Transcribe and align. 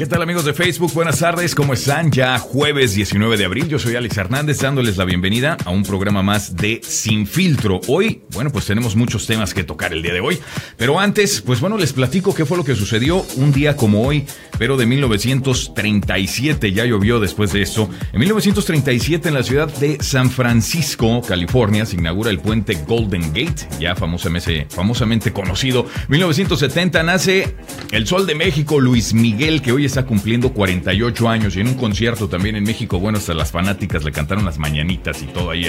¿Qué 0.00 0.06
tal 0.06 0.22
amigos 0.22 0.46
de 0.46 0.54
Facebook? 0.54 0.94
Buenas 0.94 1.18
tardes, 1.18 1.54
¿cómo 1.54 1.74
están? 1.74 2.10
Ya 2.10 2.38
jueves 2.38 2.94
19 2.94 3.36
de 3.36 3.44
abril, 3.44 3.68
yo 3.68 3.78
soy 3.78 3.96
Alex 3.96 4.16
Hernández 4.16 4.58
dándoles 4.60 4.96
la 4.96 5.04
bienvenida 5.04 5.58
a 5.66 5.68
un 5.68 5.82
programa 5.82 6.22
más 6.22 6.56
de 6.56 6.80
Sin 6.82 7.26
Filtro. 7.26 7.82
Hoy, 7.86 8.22
bueno, 8.30 8.50
pues 8.50 8.64
tenemos 8.64 8.96
muchos 8.96 9.26
temas 9.26 9.52
que 9.52 9.62
tocar 9.62 9.92
el 9.92 10.00
día 10.00 10.14
de 10.14 10.20
hoy, 10.20 10.40
pero 10.78 10.98
antes, 10.98 11.42
pues 11.42 11.60
bueno, 11.60 11.76
les 11.76 11.92
platico 11.92 12.34
qué 12.34 12.46
fue 12.46 12.56
lo 12.56 12.64
que 12.64 12.74
sucedió 12.74 13.26
un 13.36 13.52
día 13.52 13.76
como 13.76 14.06
hoy, 14.06 14.24
pero 14.58 14.78
de 14.78 14.86
1937, 14.86 16.72
ya 16.72 16.86
llovió 16.86 17.20
después 17.20 17.52
de 17.52 17.60
eso. 17.60 17.90
En 18.14 18.20
1937 18.20 19.28
en 19.28 19.34
la 19.34 19.42
ciudad 19.42 19.68
de 19.68 19.98
San 20.02 20.30
Francisco, 20.30 21.20
California, 21.20 21.84
se 21.84 21.96
inaugura 21.96 22.30
el 22.30 22.38
puente 22.38 22.78
Golden 22.86 23.34
Gate, 23.34 23.68
ya 23.78 23.94
famosamente, 23.94 24.66
famosamente 24.70 25.30
conocido. 25.30 25.84
1970 26.08 27.02
nace 27.02 27.54
el 27.90 28.06
Sol 28.06 28.26
de 28.26 28.34
México, 28.34 28.80
Luis 28.80 29.12
Miguel, 29.12 29.60
que 29.60 29.72
hoy 29.72 29.89
está 29.90 30.06
cumpliendo 30.06 30.52
48 30.52 31.28
años 31.28 31.56
y 31.56 31.60
en 31.60 31.66
un 31.66 31.74
concierto 31.74 32.28
también 32.28 32.54
en 32.54 32.62
México, 32.62 33.00
bueno, 33.00 33.18
hasta 33.18 33.34
las 33.34 33.50
fanáticas 33.50 34.04
le 34.04 34.12
cantaron 34.12 34.44
las 34.44 34.56
mañanitas 34.56 35.20
y 35.22 35.26
todo 35.26 35.50
ahí 35.50 35.66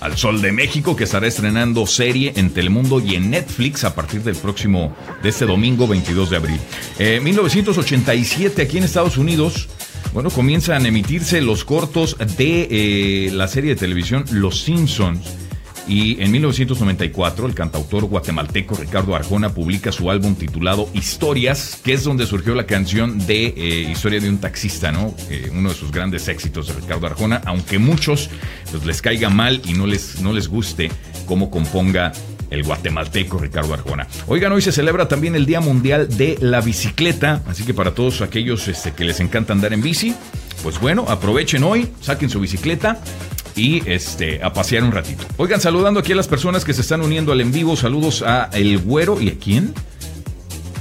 al 0.00 0.18
Sol 0.18 0.42
de 0.42 0.52
México, 0.52 0.94
que 0.94 1.04
estará 1.04 1.26
estrenando 1.26 1.86
serie 1.86 2.34
en 2.36 2.50
Telemundo 2.50 3.00
y 3.00 3.14
en 3.14 3.30
Netflix 3.30 3.84
a 3.84 3.94
partir 3.94 4.22
del 4.22 4.36
próximo, 4.36 4.94
de 5.22 5.30
este 5.30 5.46
domingo 5.46 5.88
22 5.88 6.28
de 6.28 6.36
abril. 6.36 6.60
Eh, 6.98 7.20
1987 7.22 8.60
aquí 8.60 8.78
en 8.78 8.84
Estados 8.84 9.16
Unidos. 9.16 9.68
Bueno, 10.12 10.28
comienzan 10.28 10.84
a 10.84 10.88
emitirse 10.88 11.40
los 11.40 11.64
cortos 11.64 12.16
de 12.36 12.68
eh, 12.70 13.30
la 13.32 13.48
serie 13.48 13.70
de 13.70 13.76
televisión 13.76 14.24
Los 14.30 14.60
Simpsons 14.60 15.22
y 15.86 16.22
en 16.22 16.30
1994 16.30 17.46
el 17.46 17.54
cantautor 17.54 18.04
guatemalteco 18.04 18.76
Ricardo 18.76 19.14
Arjona 19.14 19.50
publica 19.50 19.92
su 19.92 20.10
álbum 20.10 20.34
titulado 20.34 20.88
Historias, 20.94 21.80
que 21.84 21.92
es 21.92 22.04
donde 22.04 22.26
surgió 22.26 22.54
la 22.54 22.66
canción 22.66 23.18
de 23.26 23.46
eh, 23.56 23.88
Historia 23.90 24.20
de 24.20 24.28
un 24.28 24.38
taxista, 24.38 24.92
¿no? 24.92 25.14
Eh, 25.30 25.50
uno 25.52 25.70
de 25.70 25.74
sus 25.74 25.90
grandes 25.92 26.28
éxitos 26.28 26.68
de 26.68 26.74
Ricardo 26.74 27.06
Arjona, 27.06 27.42
aunque 27.44 27.78
muchos 27.78 28.30
pues, 28.70 28.84
les 28.86 29.02
caiga 29.02 29.28
mal 29.28 29.60
y 29.66 29.74
no 29.74 29.86
les, 29.86 30.20
no 30.20 30.32
les 30.32 30.48
guste 30.48 30.90
cómo 31.26 31.50
componga 31.50 32.12
el 32.50 32.62
guatemalteco 32.62 33.38
Ricardo 33.38 33.74
Arjona. 33.74 34.06
Oigan, 34.26 34.52
hoy 34.52 34.62
se 34.62 34.72
celebra 34.72 35.08
también 35.08 35.34
el 35.34 35.44
Día 35.46 35.60
Mundial 35.60 36.08
de 36.16 36.38
la 36.40 36.60
Bicicleta, 36.60 37.42
así 37.46 37.64
que 37.64 37.74
para 37.74 37.94
todos 37.94 38.20
aquellos 38.22 38.68
este, 38.68 38.92
que 38.92 39.04
les 39.04 39.20
encanta 39.20 39.52
andar 39.52 39.72
en 39.72 39.82
bici, 39.82 40.14
pues 40.62 40.80
bueno, 40.80 41.04
aprovechen 41.08 41.62
hoy, 41.64 41.88
saquen 42.00 42.30
su 42.30 42.40
bicicleta 42.40 43.00
y 43.56 43.82
este, 43.88 44.42
a 44.42 44.52
pasear 44.52 44.84
un 44.84 44.92
ratito. 44.92 45.24
Oigan, 45.36 45.60
saludando 45.60 46.00
aquí 46.00 46.12
a 46.12 46.16
las 46.16 46.28
personas 46.28 46.64
que 46.64 46.72
se 46.72 46.80
están 46.80 47.02
uniendo 47.02 47.32
al 47.32 47.40
en 47.40 47.52
vivo, 47.52 47.76
saludos 47.76 48.22
a 48.22 48.50
El 48.52 48.78
Güero 48.78 49.20
y 49.20 49.28
a 49.28 49.38
quién? 49.38 49.72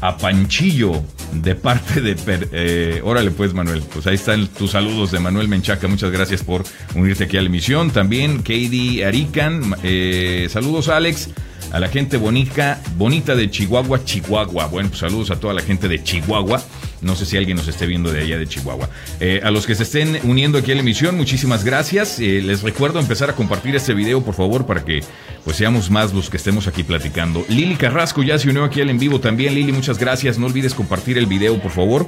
A 0.01 0.17
Panchillo, 0.17 1.01
de 1.33 1.55
parte 1.55 2.01
de... 2.01 2.15
Eh, 2.51 3.01
órale 3.03 3.31
pues 3.31 3.53
Manuel, 3.53 3.83
pues 3.93 4.05
ahí 4.07 4.15
están 4.15 4.47
tus 4.47 4.71
saludos 4.71 5.11
de 5.11 5.19
Manuel 5.19 5.47
Menchaca, 5.47 5.87
muchas 5.87 6.11
gracias 6.11 6.43
por 6.43 6.63
unirte 6.95 7.25
aquí 7.25 7.37
a 7.37 7.41
la 7.41 7.47
emisión. 7.47 7.91
También 7.91 8.39
Katie 8.39 9.05
Arican, 9.05 9.75
eh, 9.83 10.47
saludos 10.49 10.89
Alex 10.89 11.29
a 11.71 11.79
la 11.79 11.87
gente 11.87 12.17
bonita, 12.17 12.79
bonita 12.97 13.35
de 13.35 13.49
Chihuahua, 13.49 14.05
Chihuahua. 14.05 14.67
Bueno, 14.67 14.89
pues 14.89 14.99
saludos 14.99 15.31
a 15.31 15.39
toda 15.39 15.55
la 15.55 15.61
gente 15.61 15.87
de 15.87 16.03
Chihuahua. 16.03 16.61
No 17.03 17.15
sé 17.15 17.25
si 17.25 17.37
alguien 17.37 17.57
nos 17.57 17.67
esté 17.67 17.85
viendo 17.85 18.11
de 18.11 18.21
allá 18.21 18.37
de 18.37 18.47
Chihuahua. 18.47 18.89
Eh, 19.19 19.41
a 19.43 19.51
los 19.51 19.67
que 19.67 19.75
se 19.75 19.83
estén 19.83 20.19
uniendo 20.23 20.57
aquí 20.57 20.71
a 20.71 20.75
la 20.75 20.81
emisión, 20.81 21.15
muchísimas 21.15 21.63
gracias. 21.63 22.19
Eh, 22.19 22.41
les 22.41 22.61
recuerdo 22.63 22.99
empezar 22.99 23.29
a 23.29 23.35
compartir 23.35 23.75
este 23.75 23.93
video, 23.93 24.23
por 24.23 24.33
favor, 24.33 24.65
para 24.65 24.83
que 24.83 25.01
pues 25.43 25.57
seamos 25.57 25.89
más 25.89 26.13
los 26.13 26.29
que 26.29 26.37
estemos 26.37 26.67
aquí 26.67 26.83
platicando. 26.83 27.45
Lili 27.49 27.75
Carrasco 27.75 28.23
ya 28.23 28.39
se 28.39 28.49
unió 28.49 28.63
aquí 28.63 28.81
al 28.81 28.89
en 28.89 28.99
vivo 28.99 29.19
también. 29.19 29.53
Lili, 29.53 29.71
muchas 29.71 29.97
gracias. 29.97 30.39
No 30.39 30.47
olvides 30.47 30.73
compartir 30.73 31.17
el 31.17 31.25
video, 31.25 31.61
por 31.61 31.71
favor. 31.71 32.07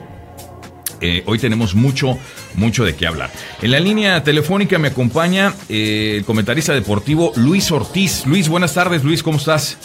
Eh, 1.01 1.23
hoy 1.25 1.38
tenemos 1.39 1.75
mucho, 1.75 2.17
mucho 2.55 2.85
de 2.85 2.95
qué 2.95 3.05
hablar. 3.05 3.29
En 3.61 3.72
la 3.72 3.79
línea 3.79 4.23
telefónica 4.23 4.79
me 4.79 4.88
acompaña 4.88 5.53
el 5.67 6.23
comentarista 6.23 6.73
deportivo 6.73 7.34
Luis 7.35 7.69
Ortiz. 7.72 8.25
Luis, 8.25 8.47
buenas 8.47 8.73
tardes. 8.73 9.03
Luis, 9.03 9.22
¿cómo 9.22 9.38
estás? 9.38 9.78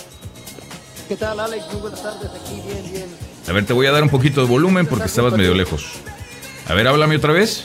¿Qué 1.09 1.17
tal, 1.17 1.41
Alex? 1.41 1.65
Muy 1.73 1.81
buenas 1.81 2.03
tardes. 2.03 2.31
Aquí, 2.31 2.63
bien, 2.65 2.93
bien. 2.93 3.30
A 3.51 3.53
ver, 3.53 3.65
te 3.65 3.73
voy 3.73 3.87
a 3.87 3.91
dar 3.91 4.05
un 4.05 4.09
poquito 4.09 4.43
de 4.43 4.47
volumen 4.47 4.87
porque 4.87 5.07
estabas 5.07 5.33
medio 5.33 5.55
lejos. 5.55 5.85
A 6.69 6.75
ver, 6.75 6.87
háblame 6.87 7.17
otra 7.17 7.33
vez. 7.33 7.65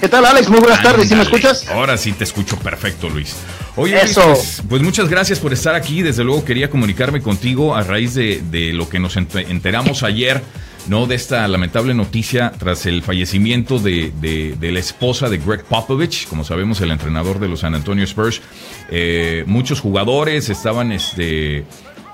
¿Qué 0.00 0.08
tal, 0.08 0.24
Alex? 0.24 0.48
Muy 0.48 0.58
buenas 0.58 0.82
tardes. 0.82 1.06
¿Sí 1.06 1.14
me 1.14 1.22
escuchas? 1.22 1.68
Ahora 1.68 1.98
sí 1.98 2.12
te 2.12 2.24
escucho 2.24 2.58
perfecto, 2.58 3.10
Luis. 3.10 3.36
Oye, 3.76 4.00
Eso. 4.00 4.22
Pues, 4.24 4.62
pues, 4.66 4.80
muchas 4.80 5.10
gracias 5.10 5.38
por 5.38 5.52
estar 5.52 5.74
aquí. 5.74 6.00
Desde 6.00 6.24
luego 6.24 6.46
quería 6.46 6.70
comunicarme 6.70 7.20
contigo 7.20 7.76
a 7.76 7.82
raíz 7.82 8.14
de, 8.14 8.42
de 8.50 8.72
lo 8.72 8.88
que 8.88 8.98
nos 8.98 9.16
enteramos 9.16 10.02
ayer 10.02 10.42
¿no? 10.88 11.06
De 11.06 11.14
esta 11.14 11.46
lamentable 11.48 11.94
noticia 11.94 12.52
tras 12.58 12.86
el 12.86 13.02
fallecimiento 13.02 13.78
de, 13.78 14.12
de, 14.20 14.72
la 14.72 14.78
esposa 14.78 15.28
de 15.28 15.38
Greg 15.38 15.64
Popovich, 15.64 16.28
como 16.28 16.44
sabemos, 16.44 16.80
el 16.80 16.90
entrenador 16.90 17.38
de 17.38 17.48
los 17.48 17.60
San 17.60 17.74
Antonio 17.74 18.04
Spurs. 18.04 18.40
Eh, 18.90 19.44
muchos 19.46 19.80
jugadores 19.80 20.48
estaban 20.48 20.92
este, 20.92 21.64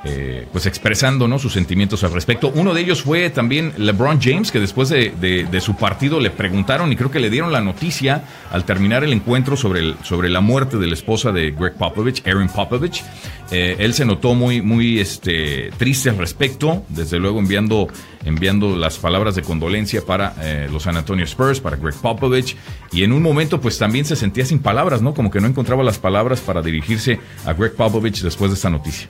eh, 0.05 0.49
pues 0.51 0.67
expresando 0.67 1.29
¿no? 1.29 1.39
sus 1.39 1.53
sentimientos 1.53 2.03
al 2.03 2.13
respecto. 2.13 2.51
Uno 2.55 2.75
de 2.75 2.81
ellos 2.81 3.03
fue 3.03 3.31
también 3.31 3.73
LeBron 3.77 4.21
James, 4.21 4.51
que 4.51 4.59
después 4.59 4.89
de, 4.89 5.61
su 5.61 5.77
partido 5.77 6.19
le 6.19 6.31
preguntaron 6.31 6.91
y 6.91 6.97
creo 6.97 7.11
que 7.11 7.21
le 7.21 7.31
dieron 7.31 7.53
la 7.53 7.61
noticia 7.61 8.25
al 8.51 8.65
terminar 8.65 9.05
el 9.05 9.13
encuentro 9.13 9.57
sobre, 9.57 9.81
el, 9.81 9.97
sobre 10.03 10.29
la 10.29 10.41
muerte 10.41 10.77
de 10.79 10.89
la 10.89 10.95
esposa 10.95 11.31
de 11.31 11.53
Greg 11.53 11.75
Popovich, 11.75 12.27
Aaron 12.27 12.49
Popovich. 12.49 13.05
Eh, 13.53 13.77
él 13.79 13.95
se 13.95 14.05
notó 14.05 14.35
muy, 14.35 14.61
muy 14.63 14.99
este, 14.99 15.71
triste 15.77 16.09
al 16.11 16.19
respecto, 16.19 16.85
desde 16.89 17.19
luego 17.19 17.39
enviando, 17.39 17.87
enviando 18.25 18.75
las 18.75 18.99
palabras 18.99 19.35
de 19.35 19.43
condolencia 19.43 20.03
para 20.05 20.35
eh, 20.41 20.69
los 20.73 20.85
San 20.85 20.97
Antonio 20.97 21.25
Spurs, 21.27 21.61
para 21.61 21.77
Greg 21.77 21.95
Popovich, 21.95 22.57
y 22.93 23.05
en 23.05 23.13
un 23.13 23.23
momento 23.23 23.61
pues 23.61 23.79
también 23.79 24.05
se 24.05 24.17
sentía 24.17 24.47
sin 24.47 24.59
palabras, 24.59 25.03
¿no? 25.03 25.15
Como 25.15 25.31
que 25.31 25.41
no 25.41 25.47
encontraba 25.47 25.85
las 25.85 25.99
palabras 25.99 26.41
para 26.41 26.63
dirigirse 26.63 27.21
a 27.45 27.53
Greg 27.53 27.75
Popovich 27.75 28.23
después 28.23 28.51
de 28.51 28.57
esta 28.57 28.71
noticia. 28.71 29.09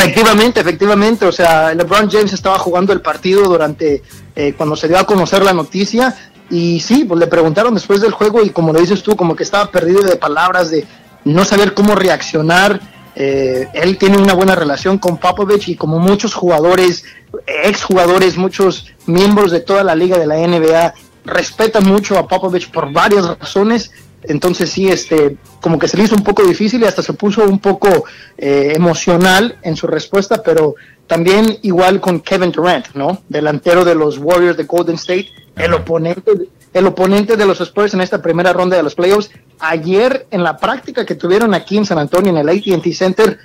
Efectivamente, 0.00 0.60
efectivamente. 0.60 1.26
O 1.26 1.32
sea, 1.32 1.74
LeBron 1.74 2.10
James 2.10 2.32
estaba 2.32 2.58
jugando 2.58 2.92
el 2.92 3.02
partido 3.02 3.42
durante 3.42 4.02
eh, 4.34 4.54
cuando 4.56 4.74
se 4.76 4.88
dio 4.88 4.98
a 4.98 5.04
conocer 5.04 5.42
la 5.44 5.52
noticia. 5.52 6.16
Y 6.48 6.80
sí, 6.80 7.04
pues 7.04 7.20
le 7.20 7.26
preguntaron 7.26 7.74
después 7.74 8.00
del 8.00 8.12
juego 8.12 8.42
y 8.42 8.50
como 8.50 8.72
le 8.72 8.80
dices 8.80 9.02
tú, 9.02 9.14
como 9.14 9.36
que 9.36 9.42
estaba 9.42 9.70
perdido 9.70 10.02
de 10.02 10.16
palabras, 10.16 10.70
de 10.70 10.86
no 11.24 11.44
saber 11.44 11.74
cómo 11.74 11.94
reaccionar. 11.94 12.80
Eh, 13.14 13.68
él 13.74 13.98
tiene 13.98 14.16
una 14.16 14.34
buena 14.34 14.54
relación 14.54 14.98
con 14.98 15.18
Popovich 15.18 15.68
y 15.68 15.76
como 15.76 15.98
muchos 15.98 16.32
jugadores, 16.32 17.04
exjugadores, 17.46 18.36
muchos 18.36 18.86
miembros 19.06 19.50
de 19.50 19.60
toda 19.60 19.84
la 19.84 19.94
liga 19.94 20.18
de 20.18 20.26
la 20.26 20.36
NBA 20.36 20.94
respetan 21.24 21.84
mucho 21.84 22.18
a 22.18 22.26
Popovich 22.26 22.70
por 22.70 22.90
varias 22.92 23.26
razones 23.38 23.92
entonces 24.22 24.70
sí, 24.70 24.88
este, 24.88 25.36
como 25.60 25.78
que 25.78 25.88
se 25.88 25.96
le 25.96 26.04
hizo 26.04 26.14
un 26.14 26.24
poco 26.24 26.42
difícil 26.42 26.82
y 26.82 26.84
hasta 26.84 27.02
se 27.02 27.12
puso 27.12 27.44
un 27.44 27.58
poco 27.58 28.04
eh, 28.36 28.72
emocional 28.74 29.58
en 29.62 29.76
su 29.76 29.86
respuesta, 29.86 30.42
pero 30.42 30.74
también 31.06 31.58
igual 31.62 32.00
con 32.00 32.20
Kevin 32.20 32.52
Durant, 32.52 32.94
¿no? 32.94 33.22
Delantero 33.28 33.84
de 33.84 33.94
los 33.94 34.18
Warriors 34.18 34.56
de 34.56 34.64
Golden 34.64 34.96
State, 34.96 35.28
el 35.56 35.74
oponente, 35.74 36.32
el 36.72 36.86
oponente 36.86 37.36
de 37.36 37.46
los 37.46 37.60
Spurs 37.60 37.94
en 37.94 38.00
esta 38.00 38.22
primera 38.22 38.52
ronda 38.52 38.76
de 38.76 38.82
los 38.82 38.94
playoffs. 38.94 39.30
Ayer 39.58 40.26
en 40.30 40.44
la 40.44 40.56
práctica 40.56 41.04
que 41.04 41.14
tuvieron 41.14 41.54
aquí 41.54 41.76
en 41.78 41.86
San 41.86 41.98
Antonio, 41.98 42.30
en 42.30 42.38
el 42.38 42.48
AT&T 42.48 42.92
Center, 42.94 43.38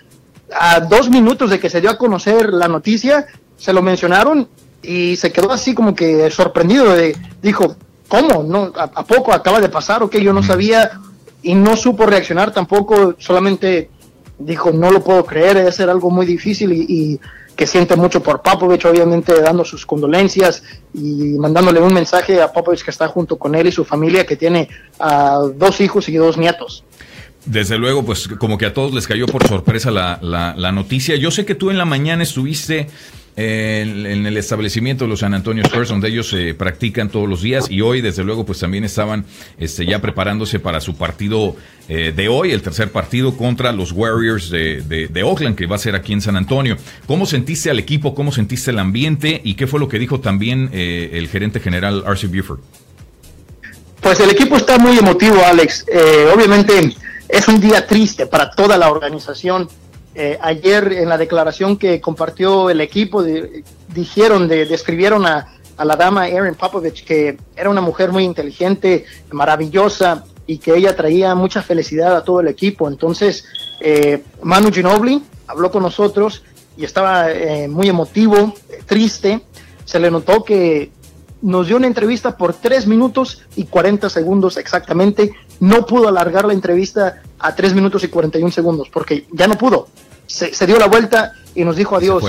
a 0.53 0.79
dos 0.81 1.09
minutos 1.09 1.49
de 1.49 1.59
que 1.59 1.69
se 1.69 1.81
dio 1.81 1.89
a 1.89 1.97
conocer 1.97 2.53
la 2.53 2.67
noticia, 2.67 3.25
se 3.57 3.73
lo 3.73 3.81
mencionaron 3.81 4.47
y 4.83 5.15
se 5.15 5.31
quedó 5.31 5.51
así 5.51 5.73
como 5.73 5.95
que 5.95 6.29
sorprendido 6.29 6.93
de, 6.93 7.17
dijo, 7.41 7.75
¿cómo? 8.07 8.43
¿No? 8.43 8.71
¿A, 8.75 9.05
poco 9.05 9.33
acaba 9.33 9.59
de 9.59 9.69
pasar 9.69 10.03
o 10.03 10.09
qué? 10.09 10.21
Yo 10.21 10.33
no 10.33 10.43
sabía 10.43 10.99
y 11.41 11.53
no 11.53 11.75
supo 11.75 12.05
reaccionar 12.05 12.51
tampoco, 12.51 13.15
solamente 13.17 13.89
dijo, 14.39 14.71
no 14.71 14.91
lo 14.91 15.03
puedo 15.03 15.25
creer, 15.25 15.57
debe 15.57 15.71
ser 15.71 15.89
algo 15.89 16.09
muy 16.09 16.25
difícil 16.25 16.73
y, 16.73 17.19
que 17.55 17.65
siente 17.65 17.95
mucho 17.95 18.21
por 18.21 18.41
Popovich, 18.41 18.83
obviamente 18.83 19.39
dando 19.39 19.63
sus 19.63 19.85
condolencias 19.85 20.61
y 20.93 21.37
mandándole 21.39 21.79
un 21.79 21.93
mensaje 21.93 22.41
a 22.41 22.51
Popovich 22.51 22.83
que 22.83 22.91
está 22.91 23.07
junto 23.07 23.37
con 23.37 23.55
él 23.55 23.67
y 23.67 23.71
su 23.71 23.85
familia, 23.85 24.25
que 24.25 24.35
tiene 24.35 24.67
a 24.99 25.39
dos 25.55 25.79
hijos 25.79 26.09
y 26.09 26.15
dos 26.15 26.37
nietos. 26.37 26.83
Desde 27.45 27.77
luego, 27.77 28.03
pues 28.03 28.27
como 28.27 28.57
que 28.57 28.65
a 28.65 28.73
todos 28.73 28.93
les 28.93 29.07
cayó 29.07 29.25
por 29.25 29.47
sorpresa 29.47 29.89
la, 29.89 30.19
la 30.21 30.71
noticia. 30.73 31.15
Yo 31.15 31.31
sé 31.31 31.45
que 31.45 31.55
tú 31.55 31.71
en 31.71 31.77
la 31.77 31.85
mañana 31.85 32.23
estuviste 32.23 32.89
en, 33.37 34.25
el 34.25 34.37
establecimiento 34.37 35.03
de 35.05 35.09
los 35.09 35.19
San 35.19 35.33
Antonio 35.33 35.63
Spurs, 35.63 35.89
donde 35.89 36.07
ellos 36.07 36.29
se 36.29 36.53
practican 36.53 37.09
todos 37.09 37.27
los 37.27 37.41
días 37.41 37.69
y 37.69 37.81
hoy, 37.81 38.01
desde 38.01 38.23
luego, 38.23 38.45
pues 38.45 38.59
también 38.59 38.83
estaban 38.83 39.25
este, 39.57 39.85
ya 39.85 39.99
preparándose 39.99 40.59
para 40.59 40.79
su 40.79 40.95
partido 40.95 41.55
eh, 41.89 42.13
de 42.15 42.29
hoy, 42.29 42.51
el 42.51 42.61
tercer 42.61 42.91
partido 42.91 43.35
contra 43.35 43.71
los 43.71 43.91
Warriors 43.91 44.49
de, 44.49 44.81
de, 44.81 45.23
Oakland, 45.23 45.55
que 45.55 45.65
va 45.65 45.75
a 45.75 45.79
ser 45.79 45.95
aquí 45.95 46.13
en 46.13 46.21
San 46.21 46.37
Antonio. 46.37 46.77
¿Cómo 47.07 47.25
sentiste 47.25 47.69
al 47.69 47.79
equipo? 47.79 48.15
¿Cómo 48.15 48.31
sentiste 48.31 48.71
el 48.71 48.79
ambiente? 48.79 49.41
¿Y 49.43 49.55
qué 49.55 49.67
fue 49.67 49.79
lo 49.79 49.89
que 49.89 49.99
dijo 49.99 50.19
también 50.19 50.69
eh, 50.71 51.11
el 51.13 51.27
gerente 51.27 51.59
general 51.59 52.03
Archie 52.05 52.27
Buford? 52.27 52.59
Pues 54.01 54.19
el 54.19 54.29
equipo 54.29 54.55
está 54.55 54.77
muy 54.77 54.97
emotivo, 54.97 55.43
Alex. 55.43 55.85
Eh, 55.91 56.27
obviamente 56.33 56.95
es 57.27 57.47
un 57.47 57.59
día 57.59 57.85
triste 57.85 58.27
para 58.27 58.51
toda 58.51 58.77
la 58.77 58.89
organización 58.89 59.67
eh, 60.17 60.37
ayer 60.41 60.93
en 60.93 61.09
la 61.09 61.17
declaración 61.17 61.75
que 61.75 61.99
compartió 61.99 62.69
el 62.69 62.79
equipo, 62.79 63.21
dijeron, 63.93 64.47
de, 64.47 64.65
describieron 64.65 65.25
a, 65.25 65.51
la 65.77 65.95
dama 65.97 66.29
Erin 66.29 66.55
Popovich, 66.55 67.03
que 67.03 67.37
era 67.53 67.69
una 67.69 67.81
mujer 67.81 68.13
muy 68.13 68.23
inteligente, 68.23 69.03
maravillosa 69.31 70.23
y 70.47 70.57
que 70.57 70.73
ella 70.73 70.95
traía 70.95 71.35
mucha 71.35 71.61
felicidad 71.61 72.15
a 72.15 72.23
todo 72.23 72.39
el 72.39 72.47
equipo. 72.47 72.87
Entonces, 72.87 73.45
eh, 73.81 74.23
Manu 74.41 74.71
Ginobili 74.71 75.21
habló 75.47 75.69
con 75.69 75.83
nosotros 75.83 76.43
y 76.77 76.85
estaba 76.85 77.29
eh, 77.29 77.67
muy 77.67 77.89
emotivo, 77.89 78.53
triste. 78.85 79.41
Se 79.83 79.99
le 79.99 80.09
notó 80.09 80.45
que 80.45 80.91
nos 81.41 81.67
dio 81.67 81.75
una 81.77 81.87
entrevista 81.87 82.37
por 82.37 82.53
3 82.53 82.87
minutos 82.87 83.43
y 83.55 83.65
40 83.65 84.09
segundos 84.09 84.55
exactamente. 84.57 85.33
No 85.59 85.85
pudo 85.85 86.07
alargar 86.07 86.45
la 86.45 86.53
entrevista 86.53 87.21
a 87.37 87.53
3 87.53 87.73
minutos 87.73 88.03
y 88.03 88.07
41 88.07 88.51
segundos 88.51 88.89
porque 88.89 89.27
ya 89.31 89.47
no 89.47 89.55
pudo. 89.57 89.87
Se, 90.27 90.65
dio 90.65 90.77
la 90.77 90.87
vuelta 90.87 91.33
y 91.53 91.63
nos 91.63 91.75
dijo 91.75 91.95
adiós 91.95 92.23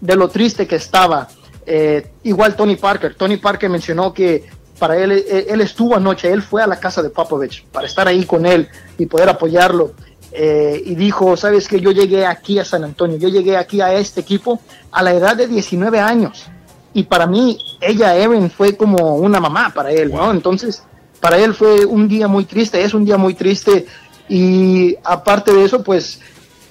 de, 0.00 0.16
lo 0.16 0.28
triste 0.28 0.66
que 0.66 0.76
estaba. 0.76 1.28
Eh, 1.66 2.12
igual 2.24 2.56
Tony 2.56 2.76
Parker. 2.76 3.14
Tony 3.14 3.36
Parker 3.36 3.68
mencionó 3.68 4.12
que 4.12 4.48
para 4.78 4.96
él, 4.96 5.12
él, 5.12 5.60
estuvo 5.60 5.94
anoche, 5.94 6.32
él 6.32 6.42
fue 6.42 6.62
a 6.62 6.66
la 6.66 6.80
casa 6.80 7.02
de 7.02 7.10
Popovich 7.10 7.64
para 7.66 7.86
estar 7.86 8.08
ahí 8.08 8.24
con 8.24 8.46
él 8.46 8.68
y 8.96 9.06
poder 9.06 9.28
apoyarlo. 9.28 9.92
Eh, 10.32 10.82
y 10.86 10.94
dijo, 10.94 11.36
sabes 11.36 11.66
que 11.66 11.80
yo 11.80 11.90
llegué 11.90 12.24
aquí 12.24 12.58
a 12.58 12.64
San 12.64 12.84
Antonio, 12.84 13.18
yo 13.18 13.28
llegué 13.28 13.56
aquí 13.56 13.80
a 13.80 13.92
este 13.94 14.20
equipo 14.20 14.60
a 14.92 15.02
la 15.02 15.12
edad 15.12 15.36
de 15.36 15.46
19 15.46 15.98
años. 16.00 16.46
Y 16.94 17.04
para 17.04 17.26
mí, 17.26 17.58
ella, 17.80 18.16
Erin, 18.16 18.50
fue 18.50 18.76
como 18.76 19.16
una 19.16 19.40
mamá 19.40 19.72
para 19.74 19.92
él, 19.92 20.10
¿no? 20.10 20.30
Entonces, 20.30 20.82
para 21.20 21.36
él 21.38 21.54
fue 21.54 21.84
un 21.84 22.08
día 22.08 22.26
muy 22.26 22.44
triste, 22.44 22.82
es 22.82 22.94
un 22.94 23.04
día 23.04 23.16
muy 23.16 23.34
triste. 23.34 23.86
Y 24.28 24.96
aparte 25.04 25.52
de 25.52 25.64
eso, 25.64 25.82
pues, 25.82 26.20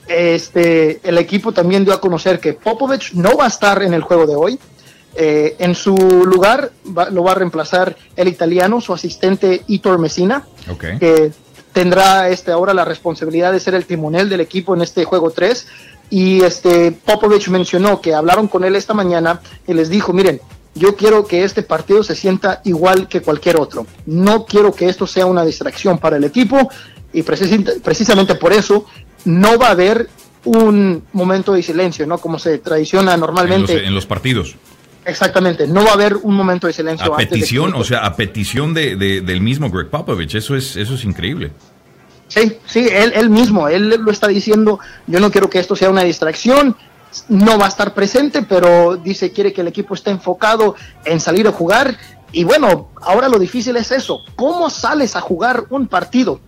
este, 0.10 1.00
el 1.04 1.18
equipo 1.18 1.52
también 1.52 1.86
dio 1.86 1.94
a 1.94 2.02
conocer 2.02 2.40
que 2.40 2.54
Popovich 2.54 3.14
no 3.14 3.38
va 3.38 3.46
a 3.46 3.48
estar 3.48 3.82
en 3.84 3.94
el 3.94 4.02
juego 4.02 4.26
de 4.26 4.36
hoy. 4.36 4.60
Eh, 5.16 5.56
en 5.60 5.76
su 5.76 5.96
lugar 5.96 6.72
lo 7.12 7.24
va 7.24 7.32
a 7.32 7.36
reemplazar 7.36 7.96
el 8.16 8.28
italiano, 8.28 8.80
su 8.80 8.94
asistente 8.94 9.64
Itor 9.68 10.00
Messina, 10.00 10.46
que 11.00 11.32
tendrá 11.74 12.30
este, 12.30 12.52
ahora 12.52 12.74
la 12.74 12.86
responsabilidad 12.86 13.52
de 13.52 13.60
ser 13.60 13.76
el 13.76 13.86
timonel 13.86 14.30
del 14.30 14.42
equipo 14.42 14.76
en 14.76 14.82
este 14.82 15.06
juego 15.06 15.32
3. 15.32 15.68
Y 16.12 16.42
este 16.42 16.92
Popovich 16.92 17.50
mencionó 17.50 18.02
que 18.02 18.14
hablaron 18.16 18.48
con 18.48 18.64
él 18.64 18.76
esta 18.76 18.94
mañana 18.94 19.42
y 19.68 19.74
les 19.74 19.90
dijo, 19.90 20.12
miren, 20.12 20.42
yo 20.76 20.96
quiero 20.96 21.26
que 21.26 21.44
este 21.44 21.62
partido 21.62 22.04
se 22.04 22.16
sienta 22.16 22.62
igual 22.64 23.08
que 23.08 23.22
cualquier 23.22 23.58
otro. 23.58 23.86
No 24.06 24.46
quiero 24.46 24.74
que 24.74 24.90
esto 24.90 25.06
sea 25.06 25.26
una 25.26 25.44
distracción 25.44 25.98
para 25.98 26.18
el 26.18 26.24
equipo 26.24 26.70
y 27.12 27.24
precisamente 27.24 28.36
por 28.36 28.54
eso 28.54 28.86
no 29.26 29.58
va 29.58 29.68
a 29.68 29.72
haber 29.72 30.10
un 30.46 31.04
momento 31.14 31.54
de 31.54 31.64
silencio, 31.64 32.06
¿no? 32.08 32.18
Como 32.18 32.40
se 32.40 32.60
tradiciona 32.60 33.16
normalmente. 33.18 33.86
En 33.86 33.94
los, 33.94 34.06
partidos. 34.06 34.56
Exactamente, 35.06 35.68
no 35.68 35.84
va 35.84 35.92
a 35.92 35.94
haber 35.94 36.16
un 36.18 36.36
momento 36.36 36.68
de 36.68 36.74
silencio. 36.74 37.14
A 37.14 37.18
petición, 37.18 37.74
o 37.76 37.84
sea, 37.84 38.06
a 38.06 38.16
petición 38.16 38.74
de, 38.74 38.96
del 38.96 39.42
mismo 39.42 39.70
Greg 39.70 39.90
Popovich, 39.90 40.36
eso 40.36 40.56
es, 40.56 40.76
eso 40.76 40.96
es 40.96 41.04
increíble. 41.04 41.52
Sí, 42.28 42.58
sí, 42.66 42.88
él, 42.92 43.12
él 43.16 43.30
mismo, 43.30 43.68
él 43.68 43.90
lo 43.90 44.12
está 44.12 44.28
diciendo, 44.28 44.80
yo 45.08 45.20
no 45.20 45.32
quiero 45.32 45.50
que 45.50 45.58
esto 45.58 45.76
sea 45.76 45.90
una 45.90 46.04
distracción, 46.04 46.76
no 47.28 47.58
va 47.58 47.66
a 47.66 47.70
estar 47.70 47.94
presente, 47.94 48.44
pero 48.44 48.98
dice 48.98 49.32
quiere 49.32 49.52
que 49.52 49.62
el 49.62 49.68
equipo 49.68 49.96
esté 49.96 50.12
enfocado 50.12 50.76
en 51.06 51.20
salir 51.20 51.48
a 51.48 51.52
jugar. 51.52 51.98
Y 52.32 52.44
bueno, 52.44 52.90
ahora 53.02 53.28
lo 53.28 53.40
difícil 53.40 53.76
es 53.78 53.92
eso, 53.92 54.22
¿cómo 54.36 54.70
sales 54.70 55.16
a 55.16 55.22
jugar 55.22 55.66
un 55.72 55.88
partido? 55.88 56.40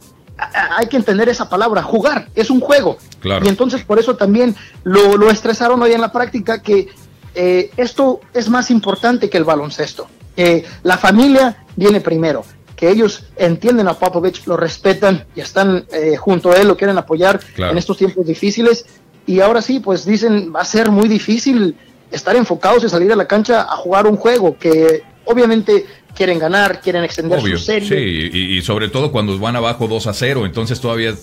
Hay 0.78 0.88
que 0.88 0.98
entender 0.98 1.30
esa 1.30 1.50
palabra, 1.50 1.84
jugar, 1.84 2.30
es 2.36 2.50
un 2.50 2.60
juego. 2.60 2.98
Y 3.24 3.48
entonces 3.48 3.84
por 3.84 4.00
eso 4.00 4.16
también 4.16 4.56
lo, 4.84 5.18
lo 5.18 5.30
estresaron 5.30 5.82
hoy 5.82 5.94
en 5.94 6.02
la 6.02 6.12
práctica 6.12 6.62
que 6.62 6.90
eh, 7.36 7.72
esto 7.78 8.20
es 8.34 8.50
más 8.50 8.72
importante 8.72 9.30
que 9.30 9.38
el 9.38 9.44
baloncesto. 9.44 10.08
que 10.36 10.66
la 10.84 10.98
familia 10.98 11.66
viene 11.76 12.02
primero, 12.02 12.44
que 12.76 12.90
ellos 12.90 13.26
entienden 13.36 13.88
a 13.88 13.94
Popovich, 13.94 14.46
lo 14.48 14.58
respetan 14.58 15.26
y 15.36 15.42
están 15.42 15.86
eh, 15.92 16.18
junto 16.18 16.52
a 16.52 16.56
él, 16.56 16.68
lo 16.68 16.76
quieren 16.76 16.98
apoyar 16.98 17.40
en 17.58 17.78
estos 17.78 17.98
tiempos 17.98 18.26
difíciles. 18.26 18.86
Y 19.26 19.40
ahora 19.40 19.62
sí, 19.62 19.80
pues 19.80 20.04
dicen, 20.06 20.52
va 20.54 20.62
a 20.62 20.66
ser 20.66 20.90
muy 20.90 21.08
difícil 21.08 21.78
estar 22.10 22.36
enfocados 22.36 22.84
y 22.84 22.90
salir 22.90 23.12
a 23.14 23.16
la 23.16 23.28
cancha 23.28 23.62
a 23.62 23.78
jugar 23.78 24.08
un 24.08 24.18
juego 24.18 24.58
que 24.58 25.04
obviamente 25.26 25.86
quieren 26.16 26.40
ganar, 26.40 26.82
quieren 26.82 27.04
extender 27.04 27.42
su 27.42 27.58
serie. 27.58 27.88
Sí, 27.88 28.38
y, 28.38 28.62
sobre 28.62 28.90
todo 28.90 29.12
cuando 29.12 29.38
van 29.40 29.56
abajo 29.56 29.88
2 29.88 30.08
a 30.08 30.14
0, 30.14 30.46
entonces 30.46 30.80
todavía 30.80 31.14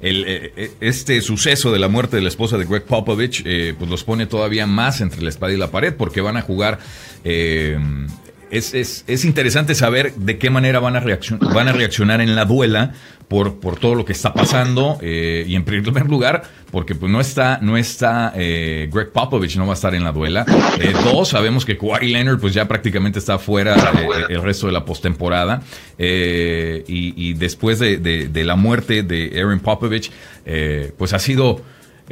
el, 0.00 0.24
eh, 0.24 0.52
eh, 0.56 0.72
este 0.80 1.20
suceso 1.20 1.72
de 1.72 1.78
la 1.78 1.88
muerte 1.88 2.16
de 2.16 2.22
la 2.22 2.28
esposa 2.28 2.58
de 2.58 2.64
Greg 2.64 2.84
Popovich 2.84 3.42
eh, 3.44 3.74
pues 3.78 3.90
los 3.90 4.04
pone 4.04 4.26
todavía 4.26 4.66
más 4.66 5.00
entre 5.00 5.22
la 5.22 5.28
espada 5.28 5.52
y 5.52 5.56
la 5.56 5.70
pared 5.70 5.94
porque 5.94 6.20
van 6.20 6.36
a 6.36 6.42
jugar 6.42 6.78
es, 8.50 8.74
es, 8.74 9.04
es, 9.06 9.24
interesante 9.24 9.74
saber 9.74 10.14
de 10.14 10.38
qué 10.38 10.50
manera 10.50 10.80
van 10.80 10.96
a, 10.96 11.00
van 11.00 11.68
a 11.68 11.72
reaccionar 11.72 12.20
en 12.20 12.34
la 12.34 12.44
duela 12.44 12.92
por, 13.28 13.58
por 13.58 13.78
todo 13.78 13.94
lo 13.94 14.04
que 14.04 14.12
está 14.12 14.32
pasando. 14.32 14.98
Eh, 15.00 15.44
y 15.46 15.56
en 15.56 15.64
primer 15.64 16.06
lugar, 16.06 16.44
porque 16.70 16.94
pues 16.94 17.10
no 17.10 17.20
está, 17.20 17.58
no 17.60 17.76
está 17.76 18.32
eh, 18.36 18.88
Greg 18.92 19.10
Popovich, 19.10 19.56
no 19.56 19.66
va 19.66 19.72
a 19.72 19.74
estar 19.74 19.94
en 19.94 20.04
la 20.04 20.12
duela. 20.12 20.44
Eh, 20.80 20.92
dos, 21.04 21.30
sabemos 21.30 21.64
que 21.64 21.76
Kawhi 21.76 22.12
Leonard 22.12 22.38
pues 22.38 22.54
ya 22.54 22.68
prácticamente 22.68 23.18
está 23.18 23.38
fuera 23.38 23.74
el 24.28 24.42
resto 24.42 24.66
de 24.66 24.72
la 24.72 24.84
postemporada. 24.84 25.62
Y, 25.98 26.84
y, 26.86 27.34
después 27.34 27.78
de, 27.78 27.96
de, 27.96 28.28
de, 28.28 28.44
la 28.44 28.56
muerte 28.56 29.02
de 29.02 29.32
Aaron 29.36 29.60
Popovich, 29.60 30.10
pues 30.96 31.12
ha 31.12 31.18
sido 31.18 31.62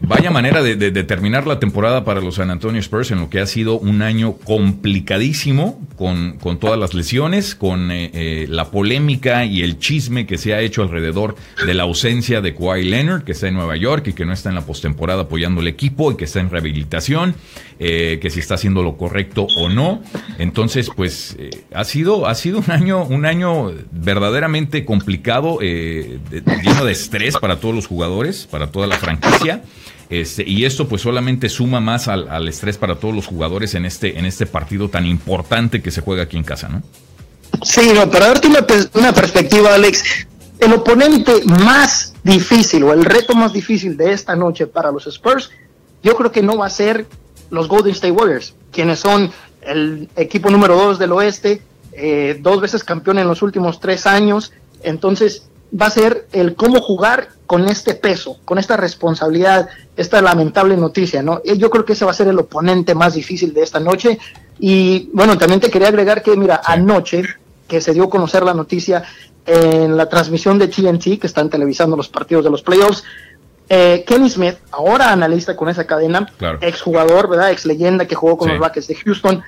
Vaya 0.03 0.33
manera 0.33 0.61
de, 0.61 0.91
terminar 1.05 1.47
la 1.47 1.61
temporada 1.61 2.05
para 2.05 2.21
los 2.21 2.35
San 2.35 2.51
Antonio 2.51 2.81
Spurs 2.81 3.13
en 3.13 3.21
lo 3.21 3.31
que 3.31 3.39
ha 3.39 3.47
sido 3.47 3.79
un 3.79 4.03
año 4.03 4.33
complicadísimo 4.45 5.81
con, 5.97 6.37
con 6.39 6.59
todas 6.59 6.79
las 6.81 6.95
lesiones, 6.95 7.55
con 7.55 7.93
eh, 7.93 8.11
eh, 8.13 8.47
la 8.49 8.73
polémica 8.73 9.45
y 9.45 9.63
el 9.63 9.79
chisme 9.79 10.27
que 10.27 10.37
se 10.37 10.53
ha 10.53 10.61
hecho 10.61 10.83
alrededor 10.83 11.37
de 11.65 11.75
la 11.75 11.85
ausencia 11.85 12.41
de 12.41 12.57
Kawhi 12.57 12.83
Leonard, 12.83 13.23
que 13.23 13.33
está 13.33 13.47
en 13.47 13.55
Nueva 13.55 13.77
York 13.77 14.09
y 14.09 14.13
que 14.15 14.27
no 14.27 14.33
está 14.33 14.49
en 14.49 14.57
la 14.57 14.63
postemporada 14.63 15.23
apoyando 15.23 15.61
el 15.61 15.69
equipo 15.69 16.11
y 16.11 16.17
que 16.17 16.25
está 16.25 16.41
en 16.41 16.51
rehabilitación, 16.51 17.37
eh, 17.79 18.19
que 18.21 18.31
si 18.31 18.41
está 18.41 18.55
haciendo 18.57 18.83
lo 18.83 18.97
correcto 18.97 19.47
o 19.57 19.69
no. 19.69 20.03
Entonces, 20.39 20.91
pues 20.95 21.37
ha 21.73 21.85
sido 21.85 22.27
ha 22.27 22.35
sido 22.35 22.59
un 22.59 22.71
año 22.71 23.05
un 23.05 23.27
año 23.27 23.73
verdaderamente 23.93 24.85
complicado, 24.85 25.61
lleno 25.61 26.85
de 26.85 26.93
estrés 26.93 27.37
para 27.39 27.61
todos 27.61 27.77
los 27.77 27.87
jugadores, 27.87 28.49
para 28.51 28.73
toda 28.73 28.89
la 28.89 28.97
franquicia. 28.97 29.63
Este, 30.11 30.45
y 30.47 30.65
esto 30.65 30.87
pues 30.87 31.03
solamente 31.03 31.49
suma 31.49 31.81
más 31.81 32.09
al, 32.09 32.49
estrés 32.49 32.77
para 32.77 32.97
todos 32.97 33.15
los 33.15 33.27
jugadores 33.27 33.75
en 33.75 33.85
este, 33.85 34.19
en 34.19 34.27
este 34.27 34.47
partido 34.47 34.89
tan 34.89 35.07
importante 35.07 35.83
que 35.83 35.91
se 35.91 36.01
juega 36.01 36.25
aquí 36.25 36.37
en 36.37 36.45
casa, 36.45 36.69
¿no? 36.69 36.83
Sí, 37.63 37.93
para 38.11 38.29
darte 38.29 38.49
una, 38.49 38.67
una 38.95 39.13
perspectiva, 39.13 39.75
Alex, 39.75 40.27
el 40.59 40.73
oponente 40.73 41.33
más 41.45 42.15
difícil 42.23 42.85
o 42.85 42.93
el 42.93 43.05
reto 43.05 43.35
más 43.35 43.53
difícil 43.53 43.97
de 43.97 44.13
esta 44.13 44.35
noche 44.37 44.67
para 44.67 44.91
los 44.91 45.07
Spurs, 45.07 45.51
yo 46.03 46.17
creo 46.17 46.33
que 46.33 46.43
no 46.43 46.59
va 46.59 46.67
a 46.67 46.71
ser 46.71 47.07
los 47.51 47.69
Golden 47.69 47.93
State 47.93 48.13
Warriors, 48.13 48.55
quienes 48.73 49.01
son 49.01 49.31
el 49.63 50.09
equipo 50.17 50.51
número 50.51 50.77
dos 50.77 50.99
del 50.99 51.13
oeste, 51.13 51.63
eh, 51.93 52.39
dos 52.41 52.61
veces 52.61 52.85
campeón 52.85 53.19
en 53.19 53.29
los 53.29 53.43
últimos 53.43 53.81
tres 53.81 54.07
años. 54.07 54.53
Entonces, 54.83 55.49
va 55.81 55.87
a 55.87 55.91
ser 55.91 56.27
el 56.33 56.55
cómo 56.55 56.81
jugar 56.81 57.29
con 57.47 57.67
este 57.69 57.95
peso, 57.95 58.39
con 58.45 58.59
esta 58.59 58.77
responsabilidad, 58.77 59.69
esta 59.97 60.23
lamentable 60.23 60.77
noticia, 60.77 61.23
¿no? 61.23 61.43
Yo 61.43 61.71
creo 61.71 61.85
que 61.85 61.93
ese 61.93 62.05
va 62.05 62.13
a 62.13 62.15
ser 62.15 62.29
el 62.29 62.39
oponente 62.39 62.95
más 62.95 63.15
difícil 63.15 63.53
de 63.53 63.63
esta 63.63 63.81
noche. 63.81 64.19
Y 64.59 65.11
bueno, 65.13 65.37
también 65.37 65.61
te 65.61 65.71
quería 65.71 65.89
agregar 65.89 66.23
que, 66.23 66.37
mira, 66.37 66.61
anoche 66.65 67.23
que 67.69 67.81
se 67.81 67.93
dio 67.93 68.05
a 68.05 68.11
conocer 68.11 68.43
la 68.43 68.55
noticia 68.55 69.05
en 69.47 69.97
la 69.97 70.09
transmisión 70.09 70.59
de 70.59 70.69
TNT, 70.69 71.19
que 71.21 71.27
están 71.27 71.51
televisando 71.51 71.97
los 71.97 72.09
partidos 72.09 72.45
de 72.45 72.51
los 72.51 72.63
playoffs, 72.63 73.05
eh, 73.69 74.05
Kenny 74.07 74.29
Smith, 74.29 74.57
ahora 74.71 75.11
analista 75.11 75.57
con 75.57 75.69
esa 75.69 75.87
cadena, 75.87 76.31
exjugador, 76.61 77.29
¿verdad? 77.29 77.51
Ex 77.51 77.65
leyenda 77.65 78.07
que 78.07 78.15
jugó 78.15 78.37
con 78.37 78.49
los 78.49 78.59
Rockets 78.59 78.87
de 78.89 78.95
Houston, 78.95 79.43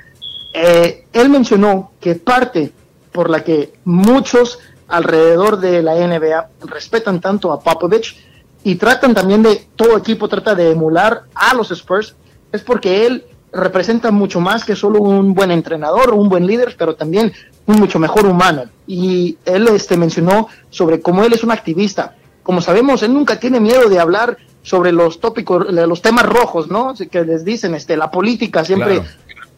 eh, 0.55 1.05
él 1.13 1.29
mencionó 1.29 1.93
que 2.01 2.15
parte 2.15 2.73
por 3.13 3.29
la 3.29 3.45
que 3.45 3.75
muchos 3.85 4.59
alrededor 4.89 5.59
de 5.59 5.83
la 5.83 5.95
NBA 5.95 6.49
respetan 6.67 7.21
tanto 7.21 7.53
a 7.53 7.61
Popovich 7.61 8.17
y 8.65 8.77
tratan 8.77 9.15
también 9.15 9.43
de, 9.43 9.69
todo 9.77 9.97
equipo 9.97 10.29
trata 10.29 10.55
de 10.55 10.73
emular 10.73 11.25
a 11.35 11.55
los 11.55 11.71
Spurs, 11.71 12.17
es 12.53 12.63
porque 12.63 13.07
él 13.07 13.25
representa 13.53 14.11
mucho 14.11 14.41
más 14.41 14.65
que 14.65 14.77
solo 14.77 15.01
un 15.01 15.35
buen 15.35 15.51
entrenador 15.51 16.11
o 16.11 16.17
un 16.17 16.29
buen 16.29 16.47
líder, 16.47 16.75
pero 16.77 16.95
también 16.95 17.33
un 17.67 17.77
mucho 17.77 17.99
mejor 17.99 18.27
humano. 18.27 18.65
Y 18.87 19.39
él 19.45 19.69
este, 19.69 19.97
mencionó 19.97 20.49
sobre 20.71 21.01
cómo 21.01 21.25
él 21.25 21.33
es 21.33 21.43
un 21.43 21.51
activista. 21.51 22.17
Como 22.43 22.61
sabemos, 22.61 23.03
él 23.03 23.15
nunca 23.15 23.41
tiene 23.41 23.61
miedo 23.61 23.89
de 23.89 23.99
hablar 23.99 24.37
sobre 24.63 24.93
los 24.93 25.21
tópicos, 25.21 25.67
los 25.71 26.03
temas 26.03 26.27
rojos, 26.27 26.69
¿no? 26.69 26.95
Que 27.11 27.25
les 27.25 27.45
dicen, 27.45 27.75
este, 27.75 27.97
la 27.97 28.11
política 28.11 28.65
siempre 28.65 29.03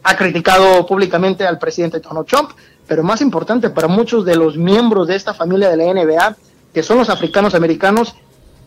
ha 0.03 0.15
criticado 0.15 0.85
públicamente 0.85 1.45
al 1.45 1.59
presidente 1.59 1.99
Donald 1.99 2.27
Trump, 2.27 2.51
pero 2.89 3.03
más 3.03 3.21
importante 3.21 3.69
para 3.69 3.87
muchos 3.87 4.25
de 4.25 4.35
los 4.35 4.57
miembros 4.57 5.07
de 5.07 5.15
esta 5.15 5.35
familia 5.35 5.69
de 5.69 5.77
la 5.77 5.93
NBA, 5.93 6.35
que 6.73 6.81
son 6.81 6.97
los 6.97 7.09
africanos 7.09 7.53
americanos, 7.53 8.15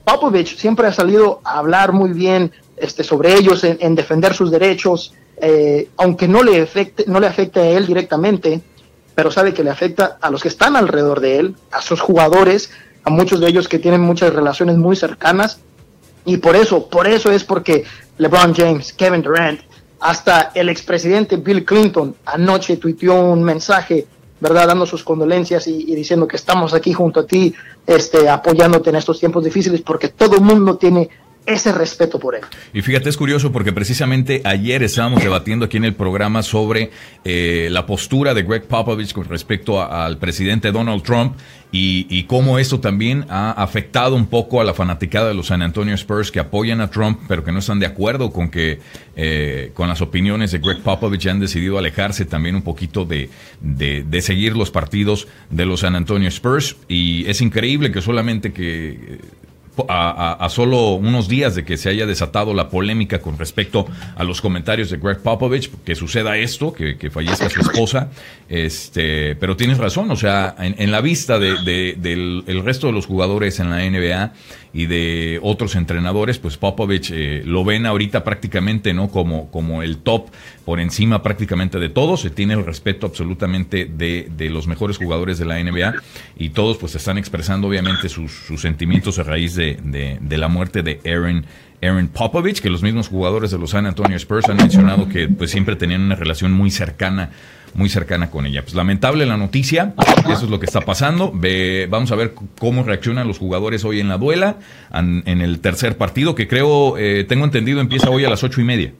Popovich 0.04 0.56
siempre 0.56 0.86
ha 0.86 0.92
salido 0.92 1.40
a 1.42 1.58
hablar 1.58 1.92
muy 1.92 2.12
bien 2.12 2.52
este, 2.76 3.02
sobre 3.02 3.34
ellos, 3.34 3.64
en, 3.64 3.94
defender 3.96 4.32
sus 4.32 4.52
derechos, 4.52 5.12
eh, 5.38 5.88
aunque 5.96 6.28
no 6.28 6.44
le, 6.44 6.62
afecte, 6.62 7.04
no 7.08 7.18
le 7.18 7.26
afecte 7.26 7.58
a 7.58 7.70
él 7.70 7.84
directamente, 7.84 8.60
pero 9.16 9.32
sabe 9.32 9.52
que 9.52 9.64
le 9.64 9.70
afecta 9.70 10.18
a 10.20 10.30
los 10.30 10.40
que 10.40 10.48
están 10.48 10.76
alrededor 10.76 11.20
de 11.20 11.38
él, 11.40 11.56
a 11.72 11.82
sus 11.82 12.00
jugadores, 12.00 12.70
a 13.02 13.10
muchos 13.10 13.40
de 13.40 13.48
ellos 13.48 13.66
que 13.66 13.80
tienen 13.80 14.00
muchas 14.00 14.32
relaciones 14.32 14.76
muy 14.76 14.94
cercanas. 14.94 15.58
Y 16.24 16.36
por 16.36 16.54
eso, 16.54 16.88
por 16.88 17.08
eso 17.08 17.32
es 17.32 17.42
porque 17.42 17.84
LeBron 18.18 18.54
James, 18.54 18.92
Kevin 18.92 19.22
Durant, 19.22 19.60
hasta 20.02 20.50
el 20.54 20.68
expresidente 20.68 21.36
Bill 21.36 21.64
Clinton 21.64 22.16
anoche 22.24 22.76
tuiteó 22.76 23.24
un 23.24 23.42
mensaje, 23.42 24.06
¿verdad? 24.42 24.66
Dando 24.66 24.86
sus 24.86 25.04
condolencias 25.04 25.68
y, 25.68 25.94
diciendo 25.94 26.26
que 26.26 26.34
estamos 26.34 26.74
aquí 26.74 26.92
junto 26.92 27.20
a 27.20 27.26
ti, 27.26 27.54
este, 27.86 28.28
apoyándote 28.28 28.90
en 28.90 28.96
estos 28.96 29.20
tiempos 29.20 29.44
difíciles, 29.44 29.82
porque 29.82 30.08
todo 30.08 30.34
el 30.34 30.42
mundo 30.42 30.76
tiene 30.76 31.08
ese 31.46 31.72
respeto 31.72 32.18
por 32.18 32.34
él. 32.34 32.42
Y 32.72 32.82
fíjate, 32.82 33.08
es 33.08 33.16
curioso 33.16 33.52
porque 33.52 33.72
precisamente 33.72 34.42
ayer 34.44 34.82
estábamos 34.82 35.22
debatiendo 35.22 35.66
aquí 35.66 35.76
en 35.76 35.84
el 35.84 35.94
programa 35.94 36.42
sobre 36.42 36.90
eh, 37.24 37.68
la 37.70 37.86
postura 37.86 38.34
de 38.34 38.42
Greg 38.42 38.64
Popovich 38.64 39.12
con 39.12 39.24
respecto 39.24 39.80
a, 39.80 40.04
al 40.06 40.18
presidente 40.18 40.72
Donald 40.72 41.02
Trump 41.02 41.34
y, 41.74 42.24
cómo 42.24 42.58
esto 42.58 42.80
también 42.80 43.24
ha 43.30 43.50
afectado 43.52 44.14
un 44.14 44.26
poco 44.26 44.60
a 44.60 44.64
la 44.64 44.74
fanaticada 44.74 45.28
de 45.28 45.34
los 45.34 45.46
San 45.46 45.62
Antonio 45.62 45.94
Spurs 45.94 46.30
que 46.30 46.38
apoyan 46.38 46.82
a 46.82 46.90
Trump 46.90 47.20
pero 47.28 47.44
que 47.44 47.50
no 47.50 47.60
están 47.60 47.78
de 47.80 47.86
acuerdo 47.86 48.30
con 48.30 48.50
que 48.50 48.78
eh, 49.16 49.70
con 49.72 49.88
las 49.88 50.02
opiniones 50.02 50.52
de 50.52 50.58
Greg 50.58 50.82
Popovich 50.82 51.26
han 51.28 51.40
decidido 51.40 51.78
alejarse 51.78 52.26
también 52.26 52.56
un 52.56 52.62
poquito 52.62 53.06
de, 53.06 53.30
de, 53.62 54.04
de 54.04 54.22
seguir 54.22 54.54
los 54.54 54.70
partidos 54.70 55.28
de 55.48 55.64
los 55.64 55.80
San 55.80 55.96
Antonio 55.96 56.28
Spurs 56.28 56.76
y 56.88 57.26
es 57.26 57.40
increíble 57.40 57.90
que 57.90 58.02
solamente 58.02 58.52
que 58.52 59.18
a, 59.88 60.44
a, 60.44 60.48
solo 60.48 60.94
unos 60.94 61.28
días 61.28 61.54
de 61.54 61.64
que 61.64 61.76
se 61.76 61.88
haya 61.88 62.06
desatado 62.06 62.54
la 62.54 62.68
polémica 62.68 63.20
con 63.20 63.38
respecto 63.38 63.86
a 64.16 64.24
los 64.24 64.40
comentarios 64.40 64.90
de 64.90 64.98
Greg 64.98 65.20
Popovich, 65.20 65.70
que 65.84 65.94
suceda 65.94 66.36
esto, 66.36 66.72
que, 66.72 66.96
que 66.96 67.10
fallezca 67.10 67.48
su 67.48 67.60
esposa. 67.60 68.10
Este, 68.48 69.34
pero 69.36 69.56
tienes 69.56 69.78
razón, 69.78 70.10
o 70.10 70.16
sea, 70.16 70.54
en, 70.58 70.74
en 70.78 70.90
la 70.90 71.00
vista 71.00 71.38
de, 71.38 71.62
de, 71.62 71.96
del 71.98 72.44
el 72.46 72.64
resto 72.64 72.88
de 72.88 72.92
los 72.92 73.06
jugadores 73.06 73.60
en 73.60 73.70
la 73.70 73.78
NBA 73.78 74.32
y 74.72 74.86
de 74.86 75.38
otros 75.42 75.76
entrenadores, 75.76 76.38
pues 76.38 76.56
Popovich 76.56 77.10
eh, 77.12 77.42
lo 77.44 77.64
ven 77.64 77.86
ahorita 77.86 78.24
prácticamente 78.24 78.94
no 78.94 79.08
como, 79.08 79.50
como 79.50 79.82
el 79.82 79.98
top 79.98 80.28
por 80.64 80.80
encima 80.80 81.22
prácticamente 81.22 81.78
de 81.78 81.88
todos, 81.88 82.20
se 82.20 82.30
tiene 82.30 82.54
el 82.54 82.64
respeto 82.64 83.06
absolutamente 83.06 83.84
de, 83.84 84.28
de 84.30 84.50
los 84.50 84.66
mejores 84.66 84.96
jugadores 84.96 85.38
de 85.38 85.44
la 85.44 85.62
NBA 85.62 85.94
y 86.38 86.50
todos 86.50 86.78
pues 86.78 86.94
están 86.94 87.18
expresando 87.18 87.68
obviamente 87.68 88.08
sus, 88.08 88.32
sus 88.32 88.62
sentimientos 88.62 89.18
a 89.18 89.24
raíz 89.24 89.54
de, 89.54 89.78
de, 89.82 90.18
de 90.20 90.38
la 90.38 90.48
muerte 90.48 90.82
de 90.82 91.00
Aaron 91.04 91.44
Aaron 91.82 92.08
Popovich, 92.08 92.60
que 92.60 92.70
los 92.70 92.82
mismos 92.82 93.08
jugadores 93.08 93.50
de 93.50 93.58
los 93.58 93.70
San 93.70 93.86
Antonio 93.86 94.16
Spurs 94.16 94.48
han 94.48 94.56
mencionado 94.56 95.08
que 95.08 95.28
pues 95.28 95.50
siempre 95.50 95.74
tenían 95.74 96.02
una 96.02 96.14
relación 96.14 96.52
muy 96.52 96.70
cercana 96.70 97.30
muy 97.74 97.88
cercana 97.88 98.30
con 98.30 98.46
ella. 98.46 98.62
Pues 98.62 98.74
lamentable 98.74 99.26
la 99.26 99.36
noticia, 99.36 99.94
eso 100.26 100.44
es 100.44 100.50
lo 100.50 100.60
que 100.60 100.66
está 100.66 100.80
pasando. 100.80 101.32
Ve, 101.34 101.86
vamos 101.90 102.12
a 102.12 102.16
ver 102.16 102.34
cómo 102.58 102.82
reaccionan 102.82 103.28
los 103.28 103.38
jugadores 103.38 103.84
hoy 103.84 104.00
en 104.00 104.08
la 104.08 104.18
duela, 104.18 104.56
en, 104.92 105.22
en 105.26 105.40
el 105.40 105.60
tercer 105.60 105.96
partido, 105.96 106.34
que 106.34 106.48
creo, 106.48 106.98
eh, 106.98 107.24
tengo 107.24 107.44
entendido, 107.44 107.80
empieza 107.80 108.10
hoy 108.10 108.24
a 108.24 108.30
las 108.30 108.42
ocho 108.44 108.60
y 108.60 108.64
media. 108.64 108.92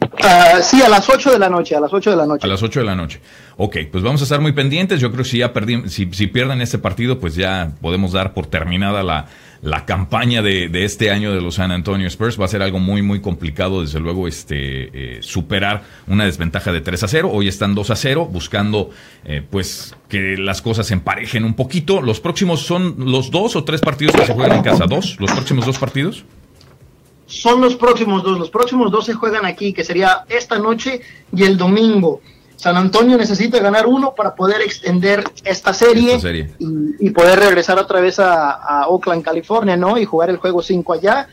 Uh, 0.00 0.62
sí, 0.62 0.82
a 0.82 0.88
las 0.88 1.08
8 1.08 1.32
de 1.32 1.38
la 1.38 1.48
noche, 1.48 1.76
a 1.76 1.80
las 1.80 1.92
8 1.92 2.10
de 2.10 2.16
la 2.16 2.26
noche. 2.26 2.46
A 2.46 2.50
las 2.50 2.62
8 2.62 2.80
de 2.80 2.86
la 2.86 2.94
noche. 2.94 3.20
Ok, 3.56 3.76
pues 3.90 4.02
vamos 4.02 4.20
a 4.20 4.24
estar 4.24 4.40
muy 4.40 4.52
pendientes. 4.52 5.00
Yo 5.00 5.10
creo 5.10 5.22
que 5.22 5.30
si 5.30 5.38
ya 5.38 5.52
perdí, 5.52 5.88
si, 5.88 6.08
si 6.12 6.26
pierden 6.26 6.60
este 6.60 6.78
partido, 6.78 7.18
pues 7.18 7.34
ya 7.34 7.72
podemos 7.80 8.12
dar 8.12 8.34
por 8.34 8.46
terminada 8.46 9.02
la, 9.02 9.26
la 9.62 9.84
campaña 9.84 10.42
de, 10.42 10.68
de, 10.68 10.84
este 10.84 11.10
año 11.10 11.32
de 11.32 11.40
los 11.40 11.56
San 11.56 11.72
Antonio 11.72 12.06
Spurs. 12.06 12.40
Va 12.40 12.44
a 12.44 12.48
ser 12.48 12.62
algo 12.62 12.78
muy, 12.78 13.02
muy 13.02 13.20
complicado, 13.20 13.82
desde 13.82 14.00
luego, 14.00 14.28
este, 14.28 15.16
eh, 15.16 15.22
superar 15.22 15.82
una 16.06 16.24
desventaja 16.24 16.72
de 16.72 16.80
3 16.80 17.02
a 17.02 17.08
0. 17.08 17.30
Hoy 17.32 17.48
están 17.48 17.74
2 17.74 17.90
a 17.90 17.96
0, 17.96 18.28
buscando 18.30 18.90
eh, 19.24 19.42
pues 19.48 19.96
que 20.08 20.36
las 20.36 20.62
cosas 20.62 20.86
se 20.86 20.94
emparejen 20.94 21.44
un 21.44 21.54
poquito. 21.54 22.02
Los 22.02 22.20
próximos 22.20 22.62
son 22.62 22.94
los 22.98 23.30
dos 23.30 23.56
o 23.56 23.64
tres 23.64 23.80
partidos 23.80 24.14
que 24.14 24.26
se 24.26 24.34
juegan 24.34 24.58
en 24.58 24.62
casa. 24.62 24.86
¿Dos? 24.86 25.16
¿Los 25.18 25.32
próximos 25.32 25.66
dos 25.66 25.78
partidos? 25.78 26.24
Son 27.26 27.60
los 27.60 27.76
próximos 27.76 28.22
dos. 28.22 28.38
Los 28.38 28.50
próximos 28.50 28.90
dos 28.90 29.06
se 29.06 29.14
juegan 29.14 29.44
aquí, 29.44 29.72
que 29.72 29.84
sería 29.84 30.24
esta 30.28 30.58
noche 30.58 31.02
y 31.34 31.42
el 31.42 31.58
domingo. 31.58 32.20
San 32.58 32.76
Antonio 32.76 33.16
necesita 33.16 33.60
ganar 33.60 33.86
uno 33.86 34.16
para 34.16 34.34
poder 34.34 34.60
extender 34.62 35.22
esta 35.44 35.72
serie, 35.72 36.14
esta 36.14 36.22
serie. 36.22 36.50
Y, 36.58 37.06
y, 37.06 37.10
poder 37.10 37.38
regresar 37.38 37.78
otra 37.78 38.00
vez 38.00 38.18
a, 38.18 38.50
a, 38.50 38.88
Oakland, 38.88 39.22
California, 39.22 39.76
¿no? 39.76 39.96
Y 39.96 40.04
jugar 40.04 40.28
el 40.28 40.38
juego 40.38 40.60
5 40.60 40.92
allá. 40.92 41.28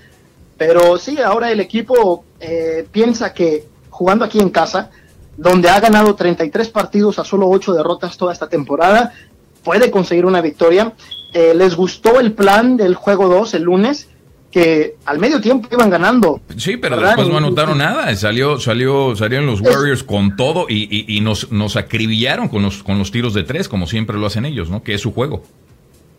Pero 0.55 0.99
sí, 0.99 1.19
ahora 1.19 1.51
el 1.51 1.59
equipo 1.59 2.23
eh, 2.39 2.87
piensa 2.91 3.33
que 3.33 3.65
jugando 3.89 4.23
aquí 4.23 4.39
en 4.39 4.51
casa, 4.51 4.91
donde 5.35 5.67
ha 5.67 5.79
ganado 5.79 6.13
33 6.13 6.69
partidos 6.69 7.17
a 7.17 7.25
solo 7.25 7.49
8 7.49 7.73
derrotas 7.73 8.17
toda 8.17 8.31
esta 8.31 8.47
temporada, 8.47 9.11
puede 9.63 9.89
conseguir 9.89 10.27
una 10.27 10.41
victoria. 10.41 10.93
Eh, 11.33 11.55
les 11.55 11.75
gustó 11.75 12.19
el 12.19 12.33
plan 12.33 12.77
del 12.77 12.93
juego 12.93 13.27
2 13.29 13.55
el 13.55 13.63
lunes 13.63 14.09
que 14.55 14.95
al 15.03 15.19
medio 15.19 15.41
tiempo 15.41 15.67
iban 15.69 15.89
ganando. 15.89 16.39
Sí, 16.55 16.77
pero 16.77 16.95
¿verdad? 16.95 17.09
después 17.09 17.27
no 17.27 17.39
anotaron 17.39 17.77
nada. 17.77 18.15
Salió, 18.15 18.57
salió, 18.57 19.13
salieron 19.13 19.47
los 19.47 19.59
Warriors 19.59 20.01
con 20.01 20.37
todo 20.37 20.67
y, 20.69 20.87
y, 20.89 21.17
y, 21.17 21.19
nos, 21.19 21.51
nos 21.51 21.75
acribillaron 21.75 22.47
con 22.47 22.63
los, 22.63 22.81
con 22.81 22.97
los 22.97 23.11
tiros 23.11 23.33
de 23.33 23.43
tres, 23.43 23.67
como 23.67 23.85
siempre 23.85 24.17
lo 24.17 24.25
hacen 24.25 24.45
ellos, 24.45 24.69
¿no? 24.69 24.81
Que 24.81 24.93
es 24.93 25.01
su 25.01 25.11
juego. 25.11 25.43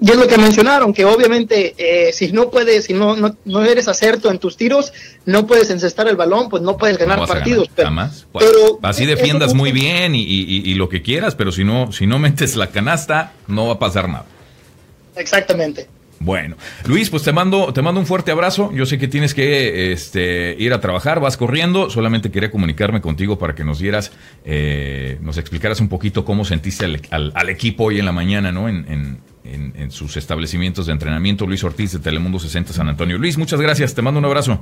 Y 0.02 0.10
es 0.10 0.16
lo 0.18 0.28
que 0.28 0.36
mencionaron, 0.36 0.92
que 0.92 1.06
obviamente 1.06 1.74
eh, 1.78 2.12
si 2.12 2.30
no 2.30 2.50
puedes, 2.50 2.84
si 2.84 2.92
no, 2.92 3.16
no, 3.16 3.34
no, 3.46 3.64
eres 3.64 3.88
acerto 3.88 4.30
en 4.30 4.38
tus 4.38 4.58
tiros, 4.58 4.92
no 5.24 5.46
puedes 5.46 5.70
encestar 5.70 6.06
el 6.06 6.16
balón, 6.16 6.50
pues 6.50 6.62
no 6.62 6.76
puedes 6.76 6.98
ganar 6.98 7.20
no 7.20 7.26
partidos. 7.26 7.70
Ganar, 7.74 7.74
pero, 7.74 7.88
jamás. 7.88 8.26
Pero, 8.38 8.78
Así 8.82 9.06
defiendas 9.06 9.54
muy 9.54 9.72
bien 9.72 10.14
y, 10.14 10.20
y, 10.20 10.74
lo 10.74 10.90
que 10.90 11.00
quieras, 11.00 11.34
pero 11.36 11.52
si 11.52 11.64
no, 11.64 11.90
si 11.90 12.06
no 12.06 12.18
metes 12.18 12.54
la 12.54 12.66
canasta, 12.66 13.32
no 13.46 13.68
va 13.68 13.72
a 13.72 13.78
pasar 13.78 14.10
nada. 14.10 14.26
Exactamente. 15.16 15.88
Bueno, 16.18 16.56
Luis, 16.86 17.10
pues 17.10 17.22
te 17.22 17.32
mando, 17.32 17.72
te 17.72 17.82
mando 17.82 18.00
un 18.00 18.06
fuerte 18.06 18.30
abrazo. 18.30 18.72
Yo 18.72 18.86
sé 18.86 18.98
que 18.98 19.06
tienes 19.06 19.34
que 19.34 19.92
este, 19.92 20.56
ir 20.58 20.72
a 20.72 20.80
trabajar, 20.80 21.20
vas 21.20 21.36
corriendo. 21.36 21.90
Solamente 21.90 22.30
quería 22.30 22.50
comunicarme 22.50 23.00
contigo 23.00 23.38
para 23.38 23.54
que 23.54 23.64
nos 23.64 23.78
dieras, 23.78 24.12
eh, 24.44 25.18
nos 25.20 25.36
explicaras 25.36 25.80
un 25.80 25.88
poquito 25.88 26.24
cómo 26.24 26.44
sentiste 26.44 26.86
al, 27.10 27.32
al, 27.34 27.48
equipo 27.48 27.84
hoy 27.84 27.98
en 27.98 28.06
la 28.06 28.12
mañana, 28.12 28.50
¿no? 28.50 28.68
En, 28.68 28.86
en, 28.88 29.18
en, 29.44 29.74
en 29.76 29.90
sus 29.90 30.16
establecimientos 30.16 30.86
de 30.86 30.92
entrenamiento. 30.92 31.46
Luis 31.46 31.62
Ortiz 31.64 31.92
de 31.92 31.98
Telemundo 31.98 32.38
60 32.38 32.72
San 32.72 32.88
Antonio. 32.88 33.18
Luis, 33.18 33.36
muchas 33.36 33.60
gracias. 33.60 33.94
Te 33.94 34.02
mando 34.02 34.18
un 34.18 34.24
abrazo. 34.24 34.60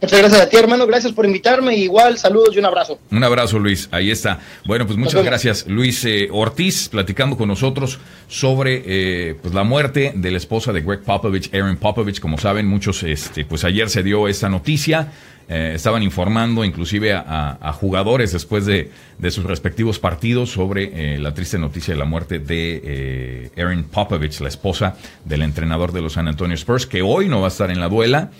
Muchas 0.00 0.18
gracias 0.20 0.40
a 0.40 0.48
ti, 0.48 0.56
hermano. 0.56 0.86
Gracias 0.86 1.12
por 1.12 1.26
invitarme. 1.26 1.76
Igual, 1.76 2.18
saludos 2.18 2.54
y 2.54 2.58
un 2.60 2.66
abrazo. 2.66 3.00
Un 3.10 3.24
abrazo, 3.24 3.58
Luis. 3.58 3.88
Ahí 3.90 4.10
está. 4.10 4.38
Bueno, 4.64 4.86
pues 4.86 4.96
muchas 4.96 5.24
gracias, 5.24 5.66
Luis 5.66 6.04
eh, 6.04 6.28
Ortiz, 6.30 6.88
platicando 6.88 7.36
con 7.36 7.48
nosotros 7.48 7.98
sobre 8.28 8.82
eh, 8.86 9.34
pues 9.42 9.54
la 9.54 9.64
muerte 9.64 10.12
de 10.14 10.30
la 10.30 10.36
esposa 10.36 10.72
de 10.72 10.82
Greg 10.82 11.02
Popovich, 11.02 11.52
Aaron 11.52 11.76
Popovich. 11.76 12.20
Como 12.20 12.38
saben, 12.38 12.66
muchos, 12.66 13.02
este, 13.02 13.44
pues 13.44 13.64
ayer 13.64 13.90
se 13.90 14.04
dio 14.04 14.28
esta 14.28 14.48
noticia. 14.48 15.10
Eh, 15.50 15.72
estaban 15.74 16.02
informando 16.02 16.62
inclusive 16.62 17.14
a, 17.14 17.24
a, 17.26 17.70
a 17.70 17.72
jugadores 17.72 18.32
después 18.32 18.66
de, 18.66 18.90
de, 19.16 19.30
sus 19.30 19.44
respectivos 19.44 19.98
partidos 19.98 20.50
sobre 20.50 21.14
eh, 21.14 21.18
la 21.18 21.32
triste 21.32 21.58
noticia 21.58 21.94
de 21.94 21.98
la 21.98 22.04
muerte 22.04 22.38
de 22.38 22.82
eh, 22.84 23.50
Aaron 23.56 23.84
Popovich, 23.84 24.40
la 24.40 24.48
esposa 24.48 24.96
del 25.24 25.40
entrenador 25.40 25.92
de 25.92 26.02
los 26.02 26.12
San 26.12 26.28
Antonio 26.28 26.54
Spurs, 26.54 26.86
que 26.86 27.00
hoy 27.00 27.28
no 27.28 27.40
va 27.40 27.46
a 27.46 27.48
estar 27.48 27.70
en 27.70 27.80
la 27.80 27.88
duela 27.88 28.30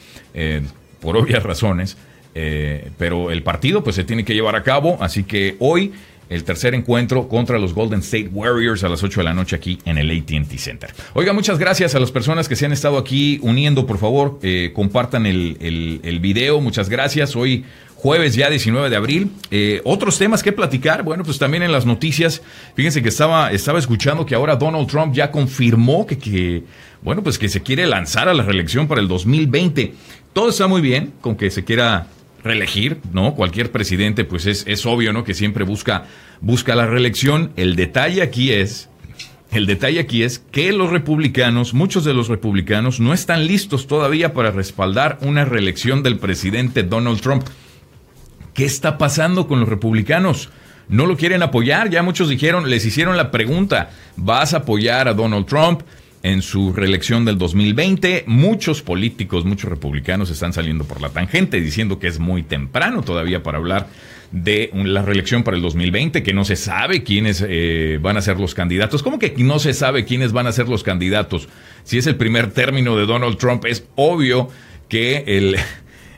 por 1.00 1.16
obvias 1.16 1.42
razones, 1.42 1.96
eh, 2.34 2.90
pero 2.98 3.30
el 3.30 3.42
partido 3.42 3.82
pues 3.82 3.96
se 3.96 4.04
tiene 4.04 4.24
que 4.24 4.34
llevar 4.34 4.56
a 4.56 4.62
cabo, 4.62 4.98
así 5.00 5.24
que 5.24 5.56
hoy 5.58 5.92
el 6.28 6.44
tercer 6.44 6.74
encuentro 6.74 7.28
contra 7.28 7.58
los 7.58 7.74
Golden 7.74 8.00
State 8.00 8.28
Warriors 8.32 8.84
a 8.84 8.88
las 8.88 9.02
8 9.02 9.20
de 9.20 9.24
la 9.24 9.34
noche 9.34 9.56
aquí 9.56 9.78
en 9.84 9.98
el 9.98 10.10
ATT 10.10 10.58
Center. 10.58 10.90
Oiga, 11.14 11.32
muchas 11.32 11.58
gracias 11.58 11.94
a 11.94 12.00
las 12.00 12.12
personas 12.12 12.48
que 12.48 12.56
se 12.56 12.66
han 12.66 12.72
estado 12.72 12.98
aquí 12.98 13.38
uniendo, 13.42 13.86
por 13.86 13.98
favor, 13.98 14.38
eh, 14.42 14.72
compartan 14.74 15.26
el, 15.26 15.56
el, 16.02 16.20
video, 16.20 16.60
muchas 16.60 16.88
gracias. 16.88 17.34
Hoy 17.36 17.64
jueves 17.94 18.34
ya 18.34 18.50
19 18.50 18.90
de 18.90 18.96
abril. 18.96 19.30
Eh, 19.50 19.80
otros 19.84 20.18
temas 20.18 20.42
que 20.42 20.52
platicar, 20.52 21.02
bueno, 21.02 21.24
pues 21.24 21.38
también 21.38 21.62
en 21.62 21.72
las 21.72 21.86
noticias, 21.86 22.42
fíjense 22.74 23.02
que 23.02 23.08
estaba, 23.08 23.50
estaba 23.50 23.78
escuchando 23.78 24.26
que 24.26 24.34
ahora 24.34 24.56
Donald 24.56 24.88
Trump 24.88 25.14
ya 25.14 25.30
confirmó 25.30 26.06
que, 26.06 26.18
que, 26.18 26.62
bueno, 27.02 27.22
pues 27.22 27.38
que 27.38 27.48
se 27.48 27.62
quiere 27.62 27.86
lanzar 27.86 28.28
a 28.28 28.34
la 28.34 28.42
reelección 28.42 28.86
para 28.86 29.00
el 29.00 29.08
2020. 29.08 29.94
Todo 30.32 30.50
está 30.50 30.66
muy 30.66 30.80
bien 30.80 31.12
con 31.20 31.37
que 31.37 31.50
se 31.50 31.64
quiera 31.64 32.06
reelegir, 32.42 32.99
¿no? 33.12 33.35
Cualquier 33.35 33.73
presidente, 33.73 34.25
pues 34.25 34.47
es, 34.47 34.64
es 34.66 34.87
obvio, 34.87 35.12
¿no? 35.12 35.25
Que 35.25 35.35
siempre 35.35 35.64
busca, 35.64 36.04
busca 36.40 36.75
la 36.75 36.87
reelección. 36.87 37.52
El 37.56 37.76
detalle 37.76 38.23
aquí 38.23 38.52
es, 38.52 38.88
el 39.50 39.66
detalle 39.66 40.00
aquí 40.00 40.23
es 40.23 40.38
que 40.38 40.73
los 40.73 40.90
republicanos, 40.90 41.75
muchos 41.75 42.04
de 42.04 42.14
los 42.14 42.28
republicanos, 42.28 43.00
no 43.00 43.14
están 43.14 43.47
listos 43.47 43.87
todavía 43.87 44.35
para 44.35 44.50
respaldar 44.50 45.18
una 45.23 45.44
reelección 45.44 46.02
del 46.02 46.18
presidente 46.18 46.82
Donald 46.82 47.20
Trump. 47.20 47.44
¿Qué 48.54 48.64
está 48.64 48.99
pasando 48.99 49.47
con 49.47 49.61
los 49.61 49.68
republicanos? 49.68 50.50
No 50.88 51.06
lo 51.06 51.16
quieren 51.16 51.42
apoyar, 51.42 51.90
ya 51.90 52.02
muchos 52.02 52.28
dijeron, 52.28 52.70
les 52.70 52.85
hicieron 52.85 53.16
la 53.16 53.30
pregunta, 53.30 53.90
¿vas 54.16 54.54
a 54.54 54.58
apoyar 54.58 55.06
a 55.06 55.14
Donald 55.14 55.47
Trump? 55.47 55.82
En 56.22 56.42
su 56.42 56.72
reelección 56.72 57.25
del 57.25 57.38
2020. 57.38 58.25
Muchos 58.26 58.82
políticos, 58.82 59.44
muchos 59.44 59.70
republicanos 59.70 60.30
están 60.30 60.52
saliendo 60.52 60.84
por 60.84 61.00
la 61.00 61.10
tangente 61.10 61.60
diciendo 61.60 61.98
que 61.98 62.08
es 62.08 62.18
muy 62.18 62.42
temprano 62.42 63.02
todavía 63.02 63.42
para 63.42 63.58
hablar 63.58 63.88
de 64.30 64.70
la 64.75 65.02
reelección 65.02 65.42
para 65.42 65.56
el 65.56 65.62
2020, 65.62 66.22
que 66.22 66.34
no 66.34 66.44
se 66.44 66.56
sabe 66.56 67.02
quiénes 67.02 67.44
eh, 67.46 67.98
van 68.00 68.16
a 68.16 68.20
ser 68.20 68.38
los 68.38 68.54
candidatos. 68.54 69.02
¿Cómo 69.02 69.18
que 69.18 69.34
no 69.38 69.58
se 69.58 69.72
sabe 69.72 70.04
quiénes 70.04 70.32
van 70.32 70.46
a 70.46 70.52
ser 70.52 70.68
los 70.68 70.82
candidatos? 70.82 71.48
Si 71.84 71.98
es 71.98 72.06
el 72.06 72.16
primer 72.16 72.50
término 72.50 72.96
de 72.96 73.06
Donald 73.06 73.38
Trump, 73.38 73.64
es 73.64 73.84
obvio 73.94 74.48
que 74.88 75.25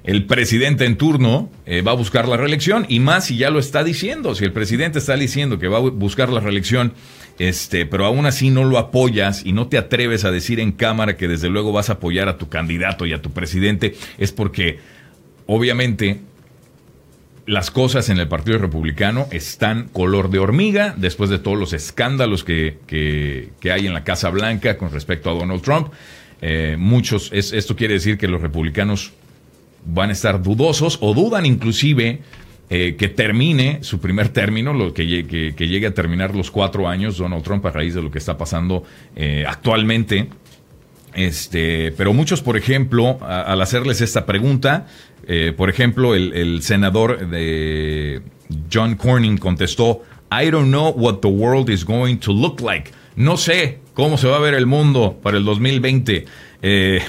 el, 0.02 0.26
presidente 0.26 0.86
en 0.86 0.96
turno 0.96 1.50
eh, 1.66 1.82
va 1.82 1.92
a 1.92 1.94
buscar 1.94 2.26
la 2.26 2.36
reelección 2.36 2.84
y 2.88 2.98
más 2.98 3.26
si 3.26 3.36
ya 3.36 3.50
lo 3.50 3.60
está 3.60 3.84
diciendo, 3.84 4.34
si 4.34 4.44
el 4.44 4.52
presidente 4.52 4.98
está 4.98 5.16
diciendo 5.16 5.58
que 5.58 5.68
va 5.68 5.78
a 5.78 5.80
buscar 5.80 6.30
la 6.30 6.40
reelección, 6.40 6.94
este, 7.40 7.86
pero 7.86 8.04
aún 8.04 8.26
así 8.26 8.50
no 8.50 8.64
lo 8.64 8.76
apoyas 8.76 9.46
y 9.46 9.52
no 9.52 9.66
te 9.66 9.78
atreves 9.78 10.26
a 10.26 10.30
decir 10.30 10.60
en 10.60 10.72
cámara 10.72 11.16
que 11.16 11.26
desde 11.26 11.48
luego 11.48 11.72
vas 11.72 11.88
a 11.88 11.94
apoyar 11.94 12.28
a 12.28 12.36
tu 12.36 12.50
candidato 12.50 13.06
y 13.06 13.14
a 13.14 13.22
tu 13.22 13.30
presidente, 13.30 13.94
es 14.18 14.30
porque 14.30 14.78
obviamente 15.46 16.20
las 17.46 17.70
cosas 17.70 18.10
en 18.10 18.18
el 18.18 18.28
Partido 18.28 18.58
Republicano 18.58 19.26
están 19.30 19.88
color 19.88 20.28
de 20.28 20.38
hormiga 20.38 20.94
después 20.98 21.30
de 21.30 21.38
todos 21.38 21.58
los 21.58 21.72
escándalos 21.72 22.44
que, 22.44 22.76
que, 22.86 23.72
hay 23.72 23.86
en 23.86 23.94
la 23.94 24.04
Casa 24.04 24.28
Blanca 24.28 24.76
con 24.76 24.92
respecto 24.92 25.30
a 25.30 25.32
Donald 25.32 25.62
Trump. 25.62 25.94
Eh, 26.42 26.76
muchos, 26.78 27.30
esto 27.32 27.74
quiere 27.74 27.94
decir 27.94 28.18
que 28.18 28.28
los 28.28 28.42
republicanos 28.42 29.12
van 29.86 30.10
a 30.10 30.12
estar 30.12 30.42
dudosos 30.42 30.98
o 31.00 31.14
dudan 31.14 31.46
inclusive 31.46 32.20
eh, 32.72 32.94
que 32.96 33.08
termine 33.08 33.82
su 33.82 33.98
primer 33.98 34.28
término, 34.28 34.72
lo 34.72 34.94
que, 34.94 35.04
llegue 35.04 35.86
a 35.86 35.92
terminar 35.92 36.36
los 36.36 36.52
cuatro 36.52 36.86
años 36.86 37.18
Donald 37.18 37.42
Trump 37.42 37.66
a 37.66 37.72
raíz 37.72 37.94
de 37.94 38.02
lo 38.02 38.12
que 38.12 38.18
está 38.18 38.38
pasando 38.38 38.84
eh, 39.16 39.44
actualmente. 39.44 40.28
Este, 41.12 41.92
pero 41.96 42.12
muchos, 42.12 42.42
por 42.42 42.56
ejemplo, 42.56 43.18
al 43.22 43.60
hacerles 43.60 44.00
esta 44.00 44.24
pregunta, 44.24 44.86
eh, 45.26 45.52
por 45.56 45.68
ejemplo, 45.68 46.14
el, 46.14 46.32
el, 46.32 46.62
senador 46.62 47.28
de 47.28 48.22
John 48.72 48.94
Cornyn 48.94 49.36
contestó, 49.36 50.02
I 50.30 50.50
don't 50.50 50.68
know 50.68 50.90
what 50.90 51.18
the 51.22 51.28
world 51.28 51.70
is 51.70 51.84
going 51.84 52.18
to 52.18 52.32
look 52.32 52.60
like. 52.60 52.92
No 53.16 53.36
sé 53.36 53.80
cómo 53.94 54.16
se 54.16 54.28
va 54.28 54.36
a 54.36 54.40
ver 54.40 54.54
el 54.54 54.66
mundo 54.66 55.18
para 55.20 55.36
el 55.36 55.44
2020. 55.44 56.24
Eh, 56.62 57.00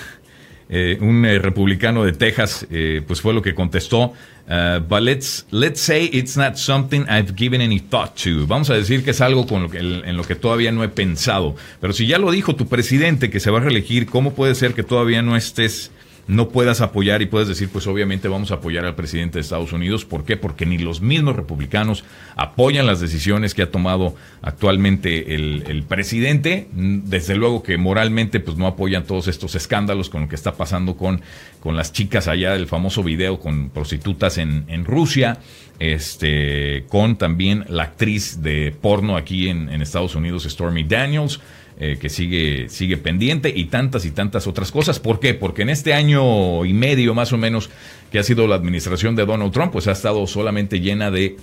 eh, 0.73 0.97
un 1.01 1.25
eh, 1.25 1.37
republicano 1.37 2.05
de 2.05 2.13
Texas, 2.13 2.65
eh, 2.71 3.01
pues 3.05 3.19
fue 3.19 3.33
lo 3.33 3.41
que 3.41 3.53
contestó. 3.53 4.13
Uh, 4.47 4.79
but 4.79 5.01
let's, 5.01 5.45
let's 5.51 5.79
say 5.79 6.09
it's 6.11 6.35
not 6.35 6.55
something 6.55 7.05
I've 7.09 7.35
given 7.35 7.61
any 7.61 7.79
thought 7.79 8.15
to. 8.23 8.47
Vamos 8.47 8.69
a 8.69 8.73
decir 8.73 9.03
que 9.03 9.11
es 9.11 9.21
algo 9.21 9.45
con 9.45 9.63
lo 9.63 9.69
que, 9.69 9.79
en 9.79 10.17
lo 10.17 10.23
que 10.23 10.35
todavía 10.35 10.71
no 10.71 10.83
he 10.83 10.89
pensado. 10.89 11.55
Pero 11.79 11.93
si 11.93 12.07
ya 12.07 12.17
lo 12.17 12.31
dijo 12.31 12.55
tu 12.55 12.67
presidente 12.67 13.29
que 13.29 13.39
se 13.39 13.51
va 13.51 13.59
a 13.59 13.61
reelegir, 13.61 14.07
¿cómo 14.07 14.33
puede 14.33 14.55
ser 14.55 14.73
que 14.73 14.83
todavía 14.83 15.21
no 15.21 15.35
estés 15.35 15.91
no 16.27 16.49
puedas 16.49 16.81
apoyar 16.81 17.21
y 17.21 17.25
puedes 17.25 17.47
decir, 17.47 17.69
pues 17.69 17.87
obviamente 17.87 18.27
vamos 18.27 18.51
a 18.51 18.55
apoyar 18.55 18.85
al 18.85 18.95
presidente 18.95 19.37
de 19.37 19.41
Estados 19.41 19.73
Unidos. 19.73 20.05
¿Por 20.05 20.23
qué? 20.23 20.37
Porque 20.37 20.65
ni 20.65 20.77
los 20.77 21.01
mismos 21.01 21.35
republicanos 21.35 22.03
apoyan 22.35 22.85
las 22.85 22.99
decisiones 22.99 23.53
que 23.53 23.63
ha 23.63 23.71
tomado 23.71 24.15
actualmente 24.41 25.35
el, 25.35 25.83
presidente. 25.87 26.67
Desde 26.73 27.35
luego 27.35 27.63
que 27.63 27.77
moralmente 27.77 28.39
pues 28.39 28.57
no 28.57 28.67
apoyan 28.67 29.03
todos 29.03 29.27
estos 29.27 29.55
escándalos 29.55 30.09
con 30.09 30.21
lo 30.21 30.29
que 30.29 30.35
está 30.35 30.53
pasando 30.53 30.95
con, 30.95 31.21
con 31.59 31.75
las 31.75 31.91
chicas 31.91 32.27
allá 32.27 32.53
del 32.53 32.67
famoso 32.67 33.03
video 33.03 33.39
con 33.39 33.69
prostitutas 33.69 34.37
en, 34.37 34.85
Rusia, 34.85 35.39
este, 35.79 36.85
con 36.87 37.17
también 37.17 37.65
la 37.67 37.83
actriz 37.83 38.41
de 38.41 38.73
porno 38.79 39.17
aquí 39.17 39.49
en 39.49 39.81
Estados 39.81 40.15
Unidos, 40.15 40.43
Stormy 40.43 40.83
Daniels. 40.83 41.41
Eh, 41.83 41.97
que 41.99 42.09
sigue, 42.09 42.69
sigue 42.69 42.95
pendiente 42.97 43.51
y 43.55 43.65
tantas 43.65 44.05
y 44.05 44.11
tantas 44.11 44.45
otras 44.45 44.71
cosas. 44.71 44.99
¿Por 44.99 45.19
qué? 45.19 45.33
Porque 45.33 45.63
en 45.63 45.69
este 45.69 45.95
año 45.95 46.63
y 46.63 46.73
medio 46.73 47.15
más 47.15 47.33
o 47.33 47.39
menos 47.39 47.71
que 48.11 48.19
ha 48.19 48.23
sido 48.23 48.45
la 48.45 48.53
administración 48.53 49.15
de 49.15 49.25
Donald 49.25 49.51
Trump, 49.51 49.71
pues 49.71 49.87
ha 49.87 49.93
estado 49.93 50.27
solamente 50.27 50.79
llena 50.79 51.09
de, 51.09 51.37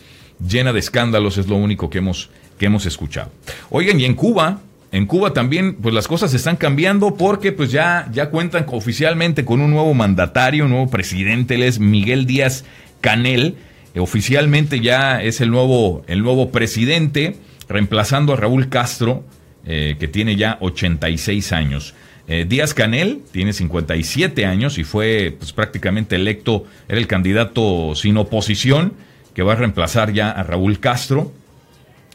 llena 0.48 0.72
de 0.72 0.78
escándalos, 0.78 1.38
es 1.38 1.48
lo 1.48 1.56
único 1.56 1.90
que 1.90 1.98
hemos, 1.98 2.30
que 2.56 2.66
hemos 2.66 2.86
escuchado. 2.86 3.32
Oigan, 3.70 3.98
y 3.98 4.04
en 4.04 4.14
Cuba, 4.14 4.60
en 4.92 5.06
Cuba 5.06 5.32
también, 5.32 5.74
pues 5.74 5.92
las 5.92 6.06
cosas 6.06 6.32
están 6.32 6.54
cambiando 6.54 7.16
porque 7.16 7.50
pues 7.50 7.72
ya, 7.72 8.08
ya 8.12 8.30
cuentan 8.30 8.64
oficialmente 8.68 9.44
con 9.44 9.60
un 9.60 9.72
nuevo 9.72 9.92
mandatario, 9.92 10.66
un 10.66 10.70
nuevo 10.70 10.88
presidente, 10.88 11.56
él 11.56 11.64
es 11.64 11.80
Miguel 11.80 12.26
Díaz 12.26 12.64
Canel, 13.00 13.56
oficialmente 13.96 14.78
ya 14.78 15.20
es 15.20 15.40
el 15.40 15.50
nuevo, 15.50 16.04
el 16.06 16.22
nuevo 16.22 16.52
presidente, 16.52 17.34
reemplazando 17.68 18.34
a 18.34 18.36
Raúl 18.36 18.68
Castro, 18.68 19.24
eh, 19.70 19.96
que 20.00 20.08
tiene 20.08 20.34
ya 20.34 20.56
86 20.62 21.52
años. 21.52 21.92
Eh, 22.26 22.46
Díaz 22.48 22.72
Canel 22.72 23.20
tiene 23.32 23.52
57 23.52 24.46
años 24.46 24.78
y 24.78 24.84
fue 24.84 25.36
pues, 25.38 25.52
prácticamente 25.52 26.16
electo, 26.16 26.64
era 26.88 26.96
el 26.96 27.06
candidato 27.06 27.94
sin 27.94 28.16
oposición 28.16 28.94
que 29.34 29.42
va 29.42 29.52
a 29.52 29.56
reemplazar 29.56 30.14
ya 30.14 30.30
a 30.30 30.42
Raúl 30.42 30.80
Castro 30.80 31.34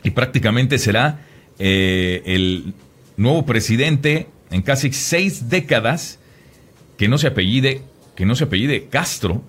y 0.04 0.10
prácticamente 0.10 0.80
será 0.80 1.20
eh, 1.60 2.24
el 2.26 2.74
nuevo 3.18 3.46
presidente 3.46 4.26
en 4.50 4.64
casi 4.64 4.92
seis 4.92 5.48
décadas 5.48 6.18
que 6.98 7.08
no 7.08 7.20
se 7.20 7.28
apellide, 7.28 7.82
que 8.16 8.26
no 8.26 8.36
se 8.36 8.46
apellide 8.46 8.88
Castro, 8.90 9.44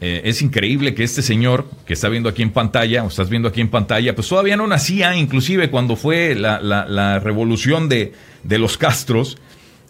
eh, 0.00 0.22
es 0.24 0.42
increíble 0.42 0.94
que 0.94 1.02
este 1.02 1.22
señor 1.22 1.68
que 1.84 1.94
está 1.94 2.08
viendo 2.08 2.28
aquí 2.28 2.42
en 2.42 2.50
pantalla, 2.50 3.02
o 3.02 3.08
estás 3.08 3.28
viendo 3.28 3.48
aquí 3.48 3.60
en 3.60 3.68
pantalla, 3.68 4.14
pues 4.14 4.28
todavía 4.28 4.56
no 4.56 4.66
nacía, 4.66 5.16
inclusive 5.16 5.70
cuando 5.70 5.96
fue 5.96 6.36
la, 6.36 7.18
revolución 7.18 7.88
de, 7.88 8.12
los 8.44 8.78
Castros 8.78 9.38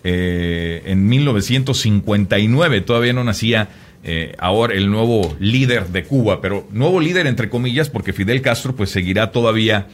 eh, 0.04 0.82
en 0.86 1.06
1959, 1.06 2.80
todavía 2.80 3.12
no 3.12 3.22
nacía 3.22 3.68
eh, 4.02 4.34
ahora 4.38 4.74
el 4.74 4.90
nuevo 4.90 5.36
líder 5.40 5.88
de 5.88 6.04
Cuba, 6.04 6.40
pero 6.40 6.66
nuevo 6.70 7.00
líder 7.00 7.26
entre 7.26 7.50
comillas, 7.50 7.90
porque 7.90 8.14
Fidel 8.14 8.40
Castro 8.40 8.74
pues 8.74 8.90
seguirá 8.90 9.30
todavía 9.30 9.88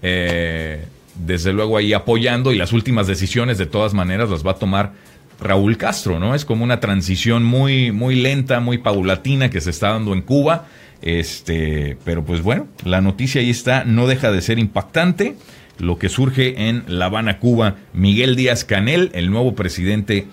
desde 0.00 1.52
luego 1.52 1.78
ahí 1.78 1.92
apoyando 1.92 2.52
y 2.52 2.56
las 2.56 2.72
últimas 2.72 3.08
decisiones 3.08 3.58
de 3.58 3.66
todas 3.66 3.94
maneras 3.94 4.30
las 4.30 4.46
va 4.46 4.52
a 4.52 4.56
tomar 4.56 4.92
Raúl 5.40 5.76
Castro, 5.76 6.18
¿no? 6.18 6.34
Es 6.34 6.44
como 6.44 6.64
una 6.64 6.80
transición 6.80 7.44
muy, 7.44 7.92
muy 7.92 8.16
lenta, 8.16 8.60
muy 8.60 8.78
paulatina 8.78 9.50
que 9.50 9.60
se 9.60 9.70
está 9.70 9.90
dando 9.90 10.12
en 10.12 10.22
Cuba. 10.22 10.66
Este, 11.02 11.98
pero 12.04 12.24
pues 12.24 12.42
bueno, 12.42 12.68
la 12.84 13.00
noticia 13.00 13.40
ahí 13.40 13.50
está, 13.50 13.84
no 13.84 14.06
deja 14.06 14.32
de 14.32 14.40
ser 14.40 14.58
impactante. 14.58 15.36
Lo 15.78 15.98
que 15.98 16.08
surge 16.08 16.68
en 16.68 16.84
La 16.88 17.06
Habana, 17.06 17.38
Cuba, 17.38 17.76
Miguel 17.92 18.34
Díaz 18.34 18.64
Canel, 18.64 19.10
el 19.12 19.30
nuevo 19.30 19.54
presidente 19.54 20.26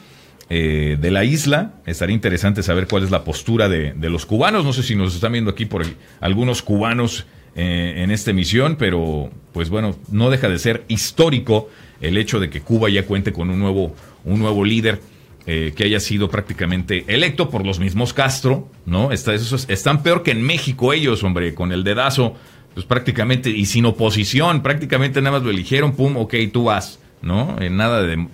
eh, 0.49 0.97
de 0.99 1.11
la 1.11 1.25
isla. 1.25 1.73
Estaría 1.85 2.13
interesante 2.13 2.63
saber 2.63 2.87
cuál 2.87 3.03
es 3.03 3.11
la 3.11 3.25
postura 3.25 3.67
de, 3.67 3.93
los 4.09 4.25
cubanos. 4.25 4.63
No 4.63 4.71
sé 4.71 4.83
si 4.83 4.95
nos 4.95 5.15
están 5.15 5.33
viendo 5.33 5.51
aquí 5.51 5.65
por 5.65 5.85
algunos 6.21 6.61
cubanos 6.61 7.25
eh, 7.55 7.95
en 7.97 8.11
esta 8.11 8.31
emisión, 8.31 8.77
pero 8.77 9.31
pues 9.51 9.69
bueno, 9.69 9.97
no 10.11 10.29
deja 10.29 10.47
de 10.47 10.59
ser 10.59 10.85
histórico 10.87 11.69
el 12.01 12.17
hecho 12.17 12.39
de 12.39 12.49
que 12.49 12.61
Cuba 12.61 12.89
ya 12.89 13.05
cuente 13.05 13.33
con 13.33 13.49
un 13.49 13.59
nuevo 13.59 13.95
un 14.25 14.39
nuevo 14.39 14.63
líder 14.63 15.01
eh, 15.45 15.73
que 15.75 15.83
haya 15.83 15.99
sido 15.99 16.29
prácticamente 16.29 17.03
electo 17.07 17.49
por 17.49 17.65
los 17.65 17.77
mismos 17.77 18.13
Castro, 18.13 18.69
¿no? 18.86 19.12
Está, 19.12 19.33
están 19.33 20.01
peor 20.01 20.23
que 20.23 20.31
en 20.31 20.41
México 20.41 20.93
ellos, 20.93 21.21
hombre, 21.21 21.53
con 21.53 21.73
el 21.73 21.83
dedazo, 21.83 22.38
pues 22.73 22.86
prácticamente, 22.86 23.49
y 23.49 23.65
sin 23.65 23.86
oposición, 23.86 24.63
prácticamente 24.63 25.21
nada 25.21 25.38
más 25.38 25.43
lo 25.43 25.49
eligieron, 25.49 25.97
pum, 25.97 26.15
ok, 26.15 26.33
tú 26.53 26.63
vas, 26.63 27.01
¿no? 27.21 27.57
En 27.59 27.75
nada 27.75 28.03
de, 28.03 28.25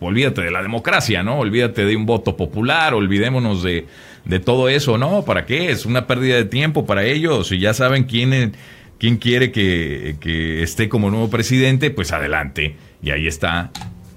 olvídate 0.00 0.42
de 0.42 0.50
la 0.50 0.60
democracia, 0.60 1.22
¿no? 1.22 1.38
Olvídate 1.38 1.84
de 1.84 1.94
un 1.94 2.04
voto 2.04 2.36
popular, 2.36 2.94
olvidémonos 2.94 3.62
de, 3.62 3.86
de 4.24 4.40
todo 4.40 4.68
eso, 4.68 4.98
¿no? 4.98 5.24
¿Para 5.24 5.46
qué? 5.46 5.70
Es 5.70 5.86
una 5.86 6.08
pérdida 6.08 6.34
de 6.34 6.46
tiempo 6.46 6.84
para 6.84 7.04
ellos, 7.04 7.52
y 7.52 7.60
ya 7.60 7.74
saben 7.74 8.04
quién, 8.04 8.56
quién 8.98 9.18
quiere 9.18 9.52
que, 9.52 10.16
que 10.18 10.64
esté 10.64 10.88
como 10.88 11.12
nuevo 11.12 11.30
presidente, 11.30 11.92
pues 11.92 12.10
adelante. 12.12 12.74
Y 13.04 13.10
ahí 13.10 13.28
está 13.28 13.70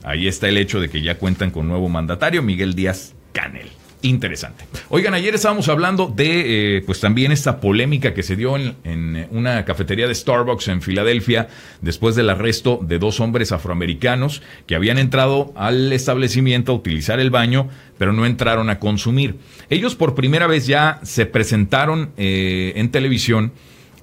Ahí 0.03 0.27
está 0.27 0.47
el 0.47 0.57
hecho 0.57 0.79
de 0.79 0.89
que 0.89 1.01
ya 1.01 1.17
cuentan 1.17 1.51
con 1.51 1.67
nuevo 1.67 1.89
mandatario, 1.89 2.41
Miguel 2.41 2.73
Díaz 2.73 3.13
Canel. 3.33 3.69
Interesante. 4.01 4.63
Oigan, 4.87 5.13
ayer 5.13 5.35
estábamos 5.35 5.67
hablando 5.67 6.07
de, 6.07 6.77
eh, 6.77 6.81
pues 6.85 7.01
también 7.01 7.33
esta 7.33 7.59
polémica 7.59 8.13
que 8.13 8.23
se 8.23 8.37
dio 8.37 8.55
en, 8.55 9.27
una 9.31 9.65
cafetería 9.65 10.07
de 10.07 10.15
Starbucks 10.15 10.69
en 10.69 10.81
Filadelfia 10.81 11.49
después 11.81 12.15
del 12.15 12.29
arresto 12.29 12.79
de 12.81 12.97
dos 12.97 13.19
hombres 13.19 13.51
afroamericanos 13.51 14.41
que 14.67 14.75
habían 14.75 14.99
entrado 14.99 15.51
al 15.57 15.91
establecimiento 15.91 16.71
a 16.71 16.75
utilizar 16.75 17.19
el 17.19 17.29
baño, 17.29 17.67
pero 17.97 18.13
no 18.13 18.25
entraron 18.25 18.69
a 18.69 18.79
consumir. 18.79 19.35
Ellos 19.69 19.95
por 19.95 20.15
primera 20.15 20.47
vez 20.47 20.65
ya 20.65 21.01
se 21.03 21.25
presentaron 21.25 22.11
eh, 22.15 22.71
en 22.77 22.91
televisión, 22.91 23.51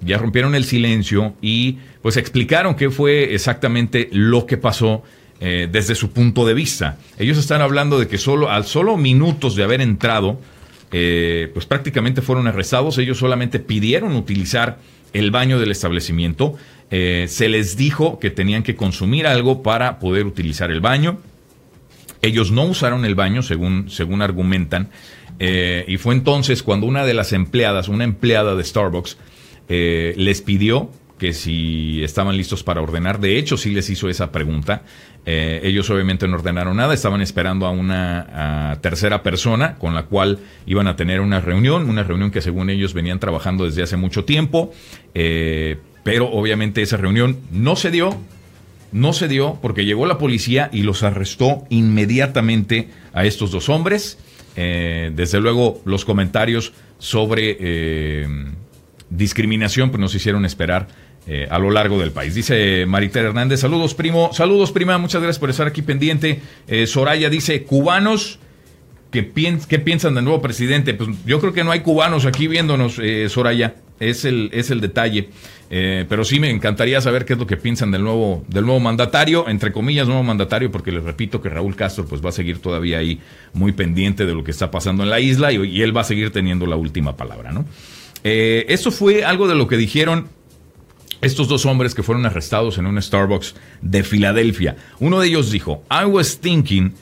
ya 0.03 0.19
rompieron 0.19 0.55
el 0.55 0.67
silencio 0.67 1.35
y 1.41 1.79
pues 2.03 2.19
explicaron 2.19 2.75
qué 2.75 2.91
fue 2.91 3.35
exactamente 3.35 4.11
lo 4.13 4.45
que 4.45 4.59
pasó 4.59 5.03
eh, 5.38 5.68
desde 5.70 5.94
su 5.94 6.12
punto 6.12 6.46
de 6.46 6.55
vista. 6.55 6.96
Ellos 7.18 7.37
están 7.37 7.61
hablando 7.61 7.99
de 7.99 8.09
que 8.09 8.16
solo, 8.16 8.51
al 8.51 8.64
solo 8.64 8.96
minutos 8.96 9.55
de 9.55 9.64
haber 9.64 9.83
entrado, 9.83 10.40
eh, 10.92 11.51
pues 11.53 11.66
prácticamente 11.66 12.22
fueron 12.22 12.46
arrestados. 12.46 12.96
Ellos 12.96 13.18
solamente 13.18 13.59
pidieron 13.59 14.16
utilizar 14.16 14.79
el 15.12 15.31
baño 15.31 15.59
del 15.59 15.70
establecimiento. 15.70 16.55
Eh, 16.90 17.27
se 17.29 17.51
les 17.51 17.77
dijo 17.77 18.18
que 18.18 18.31
tenían 18.31 18.62
que 18.62 18.77
consumir 18.77 19.27
algo 19.27 19.62
para 19.62 19.99
poder 19.99 20.25
utilizar 20.25 20.70
el 20.70 20.81
baño. 20.81 21.18
Ellos 22.22 22.51
no 22.51 22.64
usaron 22.64 23.05
el 23.05 23.14
baño, 23.14 23.42
según, 23.42 23.90
según 23.90 24.22
argumentan, 24.22 24.88
y 25.38 25.99
fue 25.99 26.14
entonces 26.14 26.62
cuando 26.62 26.87
una 26.87 27.05
de 27.05 27.12
las 27.12 27.35
empleadas, 27.35 27.88
una 27.88 28.05
empleada 28.05 28.55
de 28.57 28.64
Starbucks, 28.64 29.18
les 29.68 30.40
pidió 30.40 30.90
que 31.19 31.33
si 31.33 32.03
estaban 32.03 32.37
listos 32.37 32.63
para 32.63 32.83
ordenar. 32.83 33.21
De 33.21 33.39
hecho, 33.39 33.57
sí 33.57 33.71
les 33.71 33.89
hizo 33.91 34.09
esa 34.09 34.33
pregunta. 34.33 34.83
Eh, 35.25 35.61
ellos 35.65 35.89
obviamente 35.91 36.29
no 36.29 36.37
ordenaron 36.37 36.77
nada, 36.77 36.95
estaban 36.95 37.21
esperando 37.21 37.67
a 37.67 37.71
una 37.71 38.79
tercera 38.81 39.23
persona 39.23 39.75
con 39.77 39.95
la 39.95 40.05
cual 40.05 40.39
iban 40.67 40.87
a 40.87 40.97
tener 40.97 41.21
una 41.21 41.41
reunión, 41.41 41.89
una 41.89 42.03
reunión 42.05 42.31
que 42.31 42.41
según 42.41 42.71
ellos 42.71 42.95
venían 42.95 43.19
trabajando 43.19 43.65
desde 43.65 43.83
hace 43.83 43.97
mucho 43.97 44.25
tiempo, 44.25 44.73
pero 46.07 46.31
obviamente 46.31 46.83
esa 46.83 46.97
reunión 46.97 47.39
no 47.51 47.75
se 47.75 47.91
dio, 47.91 48.17
no 48.93 49.13
se 49.13 49.29
dio 49.29 49.59
porque 49.61 49.85
llegó 49.85 50.07
la 50.07 50.19
policía 50.19 50.71
y 50.73 50.83
los 50.83 51.03
arrestó 51.03 51.65
inmediatamente 51.69 52.89
a 53.13 53.25
estos 53.25 53.51
dos 53.51 53.69
hombres. 53.69 54.19
Eh, 54.57 55.11
desde 55.15 55.41
luego, 55.41 55.83
los 55.85 56.05
comentarios 56.05 56.73
sobre 56.99 57.57
eh, 57.61 58.27
discriminación 59.11 59.91
pues, 59.91 60.01
nos 60.01 60.15
hicieron 60.15 60.45
esperar 60.45 60.89
eh, 61.27 61.47
a 61.51 61.59
lo 61.59 61.71
largo 61.71 61.99
del 61.99 62.12
país. 62.12 62.35
Dice 62.35 62.87
Marita 62.87 63.21
Hernández, 63.21 63.61
saludos 63.61 63.95
primo, 63.95 64.31
saludos 64.33 64.73
prima, 64.73 64.99
muchas 64.99 65.23
gracias 65.23 65.39
por 65.39 65.51
estar 65.51 65.67
aquí 65.67 65.83
pendiente. 65.83 66.41
Soraya 66.87 67.31
dice, 67.31 67.65
cubanos, 67.65 68.39
¿qué, 69.11 69.33
¿qué, 69.69 69.79
piensan 69.79 70.15
del 70.15 70.25
nuevo 70.25 70.43
presidente? 70.43 70.95
Pues 70.95 71.11
yo 71.25 71.41
creo 71.41 71.53
que 71.53 71.65
no 71.65 71.73
hay 71.73 71.81
cubanos 71.81 72.27
aquí 72.27 72.49
viéndonos, 72.49 73.01
Soraya, 73.29 73.77
es 74.01 74.25
el, 74.25 74.51
es 74.53 74.71
el 74.71 74.81
detalle. 74.81 75.29
Eh, 75.69 76.05
pero 76.09 76.25
sí 76.25 76.39
me 76.39 76.51
encantaría 76.51 77.01
saber 77.01 77.25
qué 77.25 77.33
es 77.33 77.39
lo 77.39 77.47
que 77.47 77.57
piensan 77.57 77.91
del 77.91 78.03
nuevo, 78.03 78.45
del 78.49 78.65
nuevo 78.65 78.79
mandatario, 78.79 79.49
entre 79.49 79.73
comillas, 79.73 80.07
nuevo 80.07 80.23
mandatario, 80.23 80.71
porque 80.71 80.93
les 80.93 81.03
repito 81.03 81.43
que 81.43 81.49
Raúl 81.49 81.75
Castro 81.75 82.07
pues 82.07 82.25
va 82.25 82.29
a 82.29 82.33
seguir 82.33 82.61
todavía 82.61 82.99
ahí 82.99 83.21
muy 83.53 83.73
pendiente 83.73 84.27
de 84.27 84.35
lo 84.35 84.45
que 84.45 84.53
está 84.53 84.71
pasando 84.71 85.03
en 85.03 85.11
la 85.11 85.19
isla 85.19 85.53
y, 85.53 85.83
él 85.83 85.97
va 85.97 86.03
a 86.03 86.05
seguir 86.05 86.31
teniendo 86.31 86.67
la 86.67 86.77
última 86.77 87.17
palabra, 87.17 87.53
¿no? 87.53 87.65
Eh, 88.23 88.67
esto 88.69 88.91
fue 88.91 89.25
algo 89.25 89.47
de 89.47 89.55
lo 89.55 89.69
que 89.69 89.77
dijeron 89.77 90.29
estos 91.21 91.49
dos 91.49 91.67
hombres 91.67 91.95
que 91.95 92.03
fueron 92.03 92.27
arrestados 92.27 92.79
en 92.79 92.87
un 92.87 93.01
Starbucks 93.01 93.55
de 93.83 94.03
Filadelfia. 94.03 94.77
Uno 95.01 95.21
de 95.21 95.29
ellos 95.29 95.51
dijo, 95.51 95.83
I 95.91 96.05
was 96.05 96.39
thinking 96.39 96.95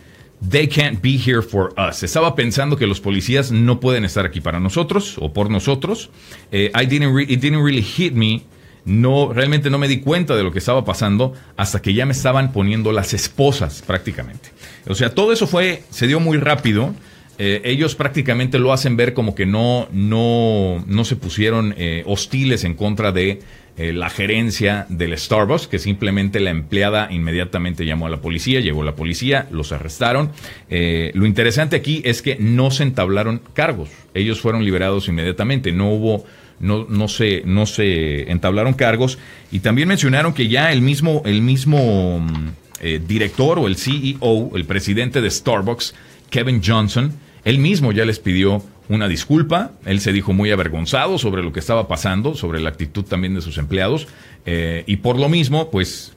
They 0.47 0.69
can't 0.69 1.01
be 1.01 1.17
here 1.17 1.41
for 1.41 1.73
us. 1.79 2.03
Estaba 2.03 2.35
pensando 2.35 2.77
que 2.77 2.87
los 2.87 3.01
policías 3.01 3.51
no 3.51 3.81
pueden 3.81 4.05
estar 4.05 4.27
aquí 4.27 4.43
para 4.43 4.61
nosotros 4.61 5.17
o 5.19 5.33
por 5.33 5.49
nosotros. 5.49 6.11
Eh, 6.53 6.71
I 6.79 6.85
didn't 6.85 7.31
it 7.31 7.41
didn't 7.41 7.65
really 7.65 7.81
hit 7.81 8.13
me 8.13 8.43
no, 8.85 9.33
realmente 9.33 9.71
no 9.71 9.79
me 9.79 9.89
di 9.89 10.01
cuenta 10.01 10.37
de 10.37 10.43
lo 10.43 10.53
que 10.53 10.59
estaba 10.59 10.85
pasando 10.85 11.33
hasta 11.57 11.81
que 11.81 11.95
ya 11.95 12.05
me 12.05 12.13
estaban 12.13 12.53
poniendo 12.53 12.93
las 12.93 13.15
esposas 13.15 13.83
prácticamente. 13.83 14.51
O 14.87 14.95
sea, 14.95 15.15
todo 15.15 15.33
eso 15.33 15.47
fue, 15.47 15.83
se 15.91 16.07
dio 16.07 16.21
muy 16.21 16.37
rápido. 16.37 16.95
Eh, 17.39 17.63
ellos 17.65 17.95
prácticamente 17.95 18.59
lo 18.59 18.73
hacen 18.73 18.97
ver 18.97 19.15
como 19.15 19.35
que 19.35 19.47
no, 19.47 19.89
no, 19.91 20.85
no 20.87 21.05
se 21.05 21.17
pusieron 21.17 21.75
eh, 21.77 22.05
hostiles 22.07 22.63
en 22.65 22.75
contra 22.75 23.11
de 23.11 23.41
eh, 23.77 23.93
la 23.93 24.11
gerencia 24.11 24.87
del 24.89 25.17
Starbucks, 25.19 25.67
que 25.67 25.79
simplemente 25.79 26.41
la 26.41 26.51
empleada 26.51 27.09
inmediatamente 27.11 27.85
llamó 27.85 28.07
a 28.07 28.11
la 28.11 28.21
policía, 28.21 28.61
llegó 28.61 28.83
la 28.83 28.95
policía, 28.95 29.49
los 29.51 29.73
arrestaron. 29.73 30.31
lo 30.69 31.27
interesante 31.27 31.77
aquí 31.77 32.03
es 32.05 32.23
que 32.23 32.37
no 32.39 32.71
se 32.71 32.85
entablaron 32.85 33.41
cargos, 33.53 33.91
ellos 34.15 34.41
fueron 34.41 34.65
liberados 34.65 35.09
inmediatamente, 35.09 35.73
no 35.73 35.91
hubo 35.91 36.25
no, 36.61 36.87
no, 36.89 37.09
se, 37.09 37.43
no 37.45 37.67
se 37.67 38.31
entablaron 38.31 38.75
cargos. 38.75 39.19
Y 39.51 39.61
también 39.61 39.89
mencionaron 39.89 40.33
que 40.33 40.49
ya 40.49 40.73
el 40.73 40.83
mismo, 40.83 41.23
el 41.25 41.43
mismo 41.43 42.21
mm, 42.21 42.49
eh, 42.81 43.01
director 43.07 43.59
o 43.59 43.67
el 43.67 43.77
CEO, 43.77 44.51
el 44.55 44.65
presidente 44.65 45.21
de 45.21 45.31
Starbucks, 45.31 45.95
Kevin 46.31 46.61
Johnson, 46.65 47.13
él 47.45 47.59
mismo 47.59 47.93
ya 47.93 48.05
les 48.05 48.19
pidió 48.19 48.65
una 48.89 49.09
disculpa. 49.09 49.73
Él 49.85 50.01
se 50.01 50.13
dijo 50.13 50.33
muy 50.33 50.51
avergonzado 50.51 51.19
sobre 51.19 51.43
lo 51.43 51.53
que 51.53 51.61
estaba 51.61 51.89
pasando, 51.89 52.35
sobre 52.35 52.61
la 52.61 52.71
actitud 52.71 53.05
también 53.05 53.35
de 53.35 53.41
sus 53.41 53.59
empleados. 53.59 54.09
Eh, 54.47 54.85
y 54.87 54.97
por 54.97 55.19
lo 55.19 55.29
mismo, 55.29 55.71
pues, 55.71 56.13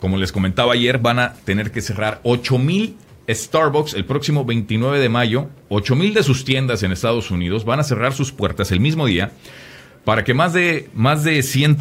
como 0.00 0.16
les 0.16 0.32
comentaba 0.32 0.72
ayer, 0.72 0.98
van 0.98 1.18
a 1.18 1.34
tener 1.34 1.70
que 1.70 1.82
cerrar 1.82 2.20
8 2.22 2.58
mil 2.58 2.96
Starbucks 3.28 3.94
el 3.94 4.04
próximo 4.04 4.44
29 4.44 4.98
de 4.98 5.08
mayo. 5.08 5.48
8 5.68 5.96
mil 5.96 6.14
de 6.14 6.22
sus 6.22 6.44
tiendas 6.44 6.82
en 6.82 6.92
Estados 6.92 7.30
Unidos 7.30 7.64
van 7.64 7.80
a 7.80 7.84
cerrar 7.84 8.12
sus 8.12 8.32
puertas 8.32 8.70
el 8.72 8.80
mismo 8.80 9.06
día 9.06 9.32
para 10.04 10.22
que 10.22 10.34
más 10.34 10.52
de, 10.52 10.88
más 10.94 11.24
de 11.24 11.42
100, 11.42 11.78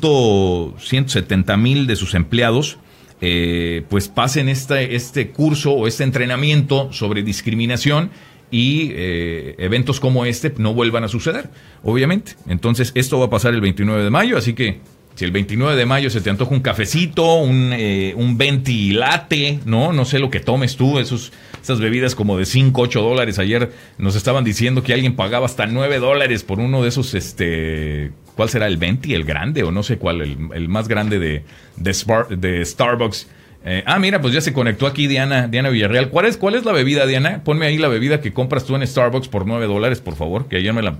170 0.79 1.57
mil 1.57 1.85
de 1.85 1.95
sus 1.95 2.15
empleados 2.15 2.79
eh, 3.21 3.85
pues 3.87 4.07
pasen 4.07 4.49
este, 4.49 4.95
este 4.95 5.29
curso 5.29 5.73
o 5.73 5.87
este 5.87 6.03
entrenamiento 6.03 6.91
sobre 6.91 7.21
discriminación 7.21 8.09
y 8.55 8.93
eh, 8.95 9.55
eventos 9.57 9.99
como 9.99 10.25
este 10.25 10.53
no 10.57 10.73
vuelvan 10.73 11.03
a 11.03 11.09
suceder, 11.09 11.49
obviamente. 11.83 12.37
Entonces, 12.47 12.93
esto 12.95 13.19
va 13.19 13.25
a 13.25 13.29
pasar 13.29 13.53
el 13.53 13.59
29 13.59 14.01
de 14.01 14.09
mayo, 14.09 14.37
así 14.37 14.53
que 14.53 14.79
si 15.15 15.25
el 15.25 15.31
29 15.31 15.75
de 15.75 15.85
mayo 15.85 16.09
se 16.09 16.21
te 16.21 16.29
antoja 16.29 16.53
un 16.53 16.61
cafecito, 16.61 17.35
un, 17.35 17.73
eh, 17.73 18.13
un 18.15 18.37
ventilate, 18.37 19.59
¿no? 19.65 19.91
No 19.91 20.05
sé 20.05 20.19
lo 20.19 20.29
que 20.29 20.39
tomes 20.39 20.77
tú, 20.77 20.99
esos, 20.99 21.33
esas 21.61 21.81
bebidas 21.81 22.15
como 22.15 22.37
de 22.37 22.45
5, 22.45 22.81
8 22.81 23.01
dólares. 23.01 23.39
Ayer 23.39 23.73
nos 23.97 24.15
estaban 24.15 24.45
diciendo 24.45 24.83
que 24.83 24.93
alguien 24.93 25.17
pagaba 25.17 25.47
hasta 25.47 25.65
9 25.65 25.99
dólares 25.99 26.43
por 26.43 26.59
uno 26.59 26.81
de 26.81 26.87
esos, 26.87 27.13
este, 27.13 28.13
¿cuál 28.37 28.47
será 28.47 28.67
el 28.67 28.77
venti? 28.77 29.15
El 29.15 29.25
grande 29.25 29.63
o 29.63 29.71
no 29.71 29.83
sé 29.83 29.97
cuál, 29.97 30.21
el, 30.21 30.69
más 30.69 30.87
grande 30.87 31.19
de, 31.19 31.43
de, 31.75 32.63
Starbucks. 32.63 33.27
Eh, 33.67 33.84
ah, 33.88 33.97
mira, 33.97 34.21
pues 34.21 34.32
ya 34.32 34.41
se 34.41 34.54
conectó 34.54 34.86
aquí 34.86 35.08
Diana, 35.08 35.47
Diana 35.47 35.69
Villarreal. 35.69 36.10
¿Cuál 36.10 36.28
es, 36.28 36.38
¿Cuál 36.38 36.54
es 36.54 36.65
la 36.65 36.71
bebida, 36.71 37.08
Diana? 37.08 37.41
Ponme 37.43 37.65
ahí 37.65 37.80
la 37.80 37.88
bebida 37.88 38.21
que 38.21 38.32
compras 38.32 38.63
tú 38.63 38.75
en 38.75 38.86
Starbucks 38.86 39.28
por 39.28 39.47
9 39.47 39.65
dólares, 39.65 40.01
por 40.01 40.15
favor, 40.15 40.47
que 40.47 40.58
ayer 40.58 40.71
me, 40.71 40.84
la, 40.84 40.91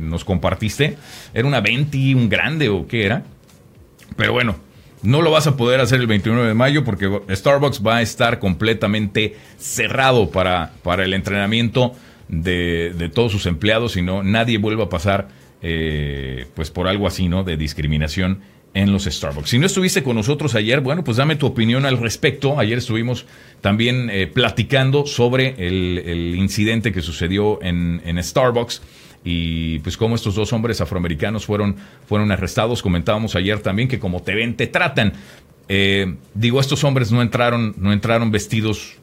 nos 0.00 0.24
compartiste. 0.24 0.96
¿Era 1.34 1.46
una 1.46 1.60
venti, 1.60 2.14
un 2.14 2.30
grande 2.30 2.70
o 2.70 2.86
qué 2.86 3.04
era? 3.04 3.24
Pero 4.16 4.32
bueno, 4.32 4.56
no 5.02 5.20
lo 5.20 5.30
vas 5.30 5.46
a 5.46 5.58
poder 5.58 5.80
hacer 5.80 6.00
el 6.00 6.06
29 6.06 6.48
de 6.48 6.54
mayo 6.54 6.84
porque 6.84 7.20
Starbucks 7.28 7.86
va 7.86 7.96
a 7.96 8.02
estar 8.02 8.38
completamente 8.38 9.36
cerrado 9.58 10.30
para, 10.30 10.72
para 10.82 11.04
el 11.04 11.12
entrenamiento 11.12 11.94
de, 12.28 13.10
todos 13.14 13.32
sus 13.32 13.44
empleados 13.44 13.96
y 13.96 14.02
no 14.02 14.22
nadie 14.22 14.56
vuelva 14.58 14.84
a 14.84 14.88
pasar 14.88 15.28
eh, 15.62 16.46
pues 16.54 16.70
por 16.70 16.88
algo 16.88 17.06
así, 17.06 17.28
¿no? 17.28 17.44
De 17.44 17.58
discriminación 17.58 18.40
en 18.74 18.92
los 18.92 19.04
Starbucks. 19.04 19.50
Si 19.50 19.58
no 19.58 19.66
estuviste 19.66 20.02
con 20.02 20.16
nosotros 20.16 20.54
ayer, 20.54 20.80
bueno, 20.80 21.02
pues 21.02 21.16
dame 21.16 21.36
tu 21.36 21.46
opinión 21.46 21.86
al 21.86 21.98
respecto. 21.98 22.58
Ayer 22.58 22.78
estuvimos 22.78 23.26
también 23.60 24.08
eh, 24.10 24.26
platicando 24.26 25.06
sobre 25.06 25.54
el, 25.58 26.34
incidente 26.36 26.92
que 26.92 27.02
sucedió 27.02 27.62
en, 27.62 28.00
en 28.04 28.22
Starbucks 28.22 28.82
y 29.24 29.80
pues 29.80 29.96
como 29.96 30.14
estos 30.14 30.34
dos 30.34 30.52
hombres 30.52 30.80
afroamericanos 30.80 31.44
fueron, 31.44 31.76
fueron 32.06 32.30
arrestados. 32.32 32.82
Comentábamos 32.82 33.36
ayer 33.36 33.60
también 33.60 33.88
que 33.88 33.98
como 33.98 34.22
te 34.22 34.34
ven, 34.34 34.56
te 34.56 34.66
tratan. 34.66 35.12
Eh, 35.68 36.16
digo, 36.34 36.60
estos 36.60 36.82
hombres 36.84 37.12
no 37.12 37.22
entraron, 37.22 37.74
no 37.78 37.92
entraron 37.92 38.30
vestidos 38.30 38.96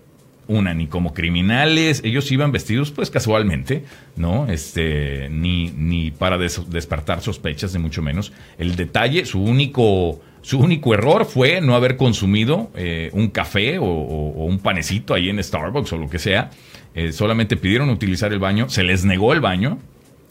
una 0.48 0.74
ni 0.74 0.88
como 0.88 1.14
criminales, 1.14 2.02
ellos 2.04 2.32
iban 2.32 2.52
vestidos 2.52 2.92
pues 2.92 3.10
casualmente, 3.10 3.84
¿no? 4.16 4.48
Este, 4.48 5.30
ni, 5.30 5.72
ni 5.72 6.12
para 6.12 6.38
despertar 6.38 7.22
sospechas, 7.22 7.74
ni 7.74 7.80
mucho 7.80 8.02
menos. 8.02 8.32
El 8.58 8.76
detalle, 8.76 9.26
su 9.26 9.42
único, 9.42 10.22
su 10.42 10.60
único 10.60 10.94
error 10.94 11.26
fue 11.26 11.62
no 11.62 11.76
haber 11.76 11.98
consumido 11.98 12.72
eh, 12.76 13.10
un 13.14 13.30
café 13.30 13.78
o, 13.80 13.86
un 13.86 14.60
panecito 14.60 15.14
ahí 15.14 15.30
en 15.30 15.44
Starbucks 15.44 15.92
o 15.94 15.98
lo 15.98 16.10
que 16.10 16.20
sea. 16.20 16.52
Eh, 16.96 17.12
solamente 17.12 17.58
pidieron 17.58 17.90
utilizar 17.90 18.32
el 18.34 18.40
baño, 18.40 18.70
se 18.70 18.84
les 18.84 19.06
negó 19.06 19.34
el 19.34 19.42
baño, 19.42 19.80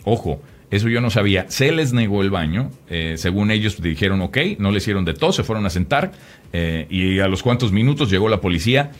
Ojo, 0.08 0.40
eso 0.70 0.88
yo 0.88 1.00
no 1.00 1.10
sabía. 1.10 1.46
Se 1.48 1.72
les 1.72 1.92
negó 1.92 2.22
el 2.22 2.30
baño. 2.30 2.70
Eh, 2.88 3.14
según 3.18 3.50
ellos 3.50 3.82
dijeron, 3.82 4.20
ok, 4.20 4.38
no 4.60 4.70
le 4.70 4.76
hicieron 4.76 5.04
de 5.04 5.14
todo, 5.14 5.32
se 5.32 5.42
fueron 5.42 5.66
a 5.66 5.70
sentar. 5.70 6.12
Y 6.88 7.18
a 7.18 7.26
los 7.26 7.42
cuantos 7.42 7.72
minutos 7.72 8.08
llegó 8.08 8.28
la 8.28 8.40
policía 8.40 8.92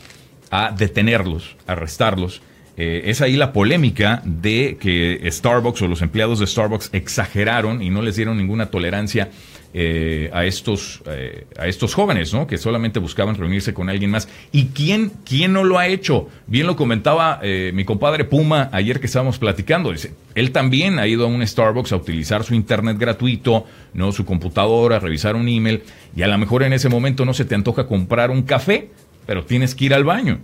a 0.51 0.71
detenerlos, 0.71 1.55
a 1.67 1.73
arrestarlos. 1.73 2.41
Eh, 2.79 3.09
es 3.09 3.21
ahí 3.21 3.35
la 3.35 3.53
polémica 3.53 4.21
de 4.23 4.77
que 4.79 5.27
Starbucks 5.31 5.81
o 5.81 5.87
los 5.87 6.03
empleados 6.03 6.39
de 6.39 6.45
Starbucks 6.45 6.91
exageraron 6.93 7.81
y 7.81 7.89
no 7.89 8.03
les 8.03 8.17
dieron 8.17 8.37
ninguna 8.37 8.67
tolerancia 8.67 9.31
eh, 9.73 10.29
a, 10.31 10.45
estos, 10.45 11.01
eh, 11.07 11.47
a 11.57 11.67
estos 11.67 11.95
jóvenes, 11.95 12.35
¿no? 12.35 12.45
Que 12.45 12.59
solamente 12.59 12.99
buscaban 12.99 13.35
reunirse 13.35 13.73
con 13.73 13.89
alguien 13.89 14.11
más. 14.11 14.29
¿Y 14.51 14.67
quién, 14.67 15.11
quién 15.25 15.53
no 15.53 15.63
lo 15.63 15.79
ha 15.79 15.87
hecho? 15.87 16.29
Bien 16.45 16.67
lo 16.67 16.75
comentaba 16.75 17.41
mi 17.73 17.83
compadre 17.83 18.25
Puma 18.25 18.69
ayer 18.71 18.99
que 18.99 19.07
estábamos 19.07 19.39
platicando. 19.39 19.91
Dice, 19.91 20.13
él 20.35 20.51
también 20.51 20.99
ha 20.99 21.07
ido 21.07 21.25
a 21.25 21.27
un 21.27 21.45
Starbucks 21.45 21.93
a 21.93 21.95
utilizar 21.95 22.43
su 22.43 22.53
internet 22.53 22.97
gratuito, 22.99 23.65
¿no? 23.95 24.11
Su 24.11 24.23
computadora, 24.23 24.99
revisar 24.99 25.35
un 25.35 25.47
email, 25.47 25.81
y 26.15 26.21
a 26.21 26.27
lo 26.27 26.37
mejor 26.37 26.61
en 26.61 26.73
ese 26.73 26.89
momento 26.89 27.25
no 27.25 27.33
se 27.33 27.45
te 27.45 27.55
antoja 27.55 27.87
comprar 27.87 28.29
un 28.29 28.43
café, 28.43 28.89
pero 29.27 29.45
tienes 29.45 29.75
que 29.75 29.85
ir 29.85 29.93
al 29.93 30.03
baño. 30.03 30.39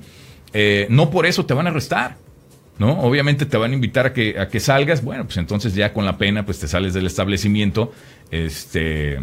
no 0.89 1.09
por 1.09 1.25
eso 1.25 1.47
te 1.47 1.55
van 1.55 1.65
a 1.65 1.71
arrestar. 1.71 2.17
¿no? 2.77 2.99
Obviamente 3.01 3.45
te 3.45 3.57
van 3.57 3.71
a 3.71 3.73
invitar 3.75 4.07
a 4.07 4.13
que, 4.13 4.39
a 4.39 4.47
que 4.47 4.59
salgas, 4.59 5.03
bueno, 5.03 5.25
pues 5.25 5.37
entonces 5.37 5.75
ya 5.75 5.93
con 5.93 6.05
la 6.05 6.17
pena, 6.17 6.45
pues 6.45 6.59
te 6.59 6.67
sales 6.67 6.93
del 6.93 7.05
establecimiento, 7.05 7.93
este, 8.31 9.19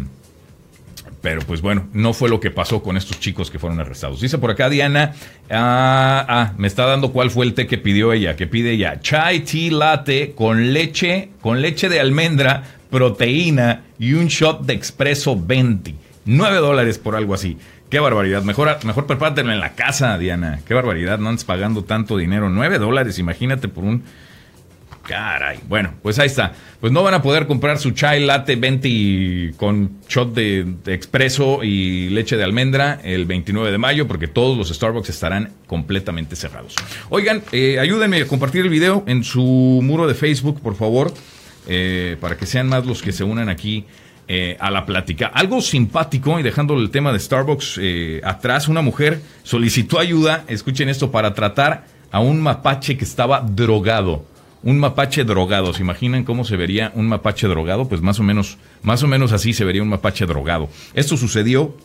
Pero 1.21 1.41
pues 1.41 1.61
bueno, 1.61 1.87
no 1.93 2.13
fue 2.13 2.29
lo 2.29 2.39
que 2.39 2.49
pasó 2.49 2.81
con 2.81 2.97
estos 2.97 3.19
chicos 3.19 3.51
que 3.51 3.59
fueron 3.59 3.79
arrestados. 3.79 4.21
Dice 4.21 4.37
por 4.37 4.51
acá 4.51 4.69
Diana, 4.69 5.13
ah, 5.49 6.25
ah, 6.27 6.53
me 6.57 6.67
está 6.67 6.85
dando 6.85 7.11
cuál 7.11 7.29
fue 7.29 7.45
el 7.45 7.53
té 7.53 7.67
que 7.67 7.77
pidió 7.77 8.13
ella, 8.13 8.35
que 8.35 8.47
pide 8.47 8.71
ella. 8.71 8.99
Chai 9.01 9.41
tea 9.41 9.71
latte 9.71 10.33
con 10.33 10.73
leche, 10.73 11.29
con 11.41 11.61
leche 11.61 11.89
de 11.89 11.99
almendra, 11.99 12.63
proteína 12.89 13.83
y 13.99 14.13
un 14.13 14.27
shot 14.27 14.65
de 14.65 14.73
expreso 14.73 15.39
20. 15.39 15.93
9 16.25 16.57
dólares 16.57 16.97
por 16.97 17.15
algo 17.15 17.33
así. 17.33 17.57
Qué 17.91 17.99
barbaridad. 17.99 18.41
Mejor, 18.43 18.83
mejor 18.85 19.05
en 19.37 19.59
la 19.59 19.73
casa, 19.73 20.17
Diana. 20.17 20.61
Qué 20.65 20.73
barbaridad. 20.73 21.19
No 21.19 21.27
andes 21.27 21.43
pagando 21.43 21.83
tanto 21.83 22.15
dinero. 22.15 22.49
9 22.49 22.79
dólares, 22.79 23.19
imagínate 23.19 23.67
por 23.67 23.83
un 23.83 24.03
Caray. 25.05 25.59
Bueno, 25.67 25.95
pues 26.01 26.17
ahí 26.17 26.27
está. 26.27 26.53
Pues 26.79 26.93
no 26.93 27.03
van 27.03 27.15
a 27.15 27.21
poder 27.21 27.47
comprar 27.47 27.79
su 27.79 27.91
chai 27.91 28.21
latte 28.21 28.55
20 28.55 29.55
con 29.57 29.97
shot 30.07 30.33
de, 30.33 30.65
expreso 30.85 31.65
y 31.65 32.09
leche 32.11 32.37
de 32.37 32.45
almendra 32.45 33.01
el 33.03 33.25
29 33.25 33.71
de 33.71 33.77
mayo 33.77 34.07
porque 34.07 34.29
todos 34.29 34.57
los 34.57 34.69
Starbucks 34.69 35.09
estarán 35.09 35.51
completamente 35.67 36.37
cerrados. 36.37 36.75
Oigan, 37.09 37.43
eh, 37.51 37.77
ayúdenme 37.77 38.21
a 38.21 38.25
compartir 38.25 38.61
el 38.61 38.69
video 38.69 39.03
en 39.05 39.25
su 39.25 39.81
muro 39.83 40.07
de 40.07 40.13
Facebook, 40.13 40.61
por 40.61 40.75
favor, 40.75 41.13
eh, 41.67 42.15
para 42.21 42.37
que 42.37 42.45
sean 42.45 42.69
más 42.69 42.85
los 42.85 43.01
que 43.01 43.11
se 43.11 43.25
unan 43.25 43.49
aquí 43.49 43.85
eh, 44.33 44.57
a 44.59 44.71
la 44.71 44.85
plática. 44.85 45.27
Algo 45.27 45.59
simpático, 45.61 46.39
y 46.39 46.43
dejando 46.43 46.77
el 46.77 46.89
tema 46.89 47.11
de 47.11 47.19
Starbucks 47.19 47.79
atrás, 48.23 48.67
una 48.69 48.81
mujer 48.81 49.21
solicitó 49.43 49.99
ayuda, 49.99 50.45
escuchen 50.47 50.87
esto, 50.87 51.11
para 51.11 51.33
tratar 51.33 51.85
a 52.11 52.19
un 52.21 52.39
mapache 52.39 52.97
que 52.97 53.03
estaba 53.03 53.41
drogado 53.41 54.25
un 54.63 54.79
mapache 54.79 55.23
drogado. 55.23 55.73
¿Se 55.73 55.81
imaginan 55.81 56.23
cómo 56.23 56.43
se 56.45 56.55
vería 56.55 56.91
un 56.95 57.07
mapache 57.07 57.47
drogado? 57.47 57.87
Pues 57.87 58.01
más 58.01 58.19
o 58.19 58.23
menos, 58.23 58.57
más 58.83 59.03
o 59.03 59.07
menos 59.07 59.31
así 59.31 59.53
se 59.53 59.65
vería 59.65 59.81
un 59.81 59.89
mapache 59.89 60.25
drogado. 60.25 60.69
Esto 60.93 61.17
sucedió, 61.17 61.75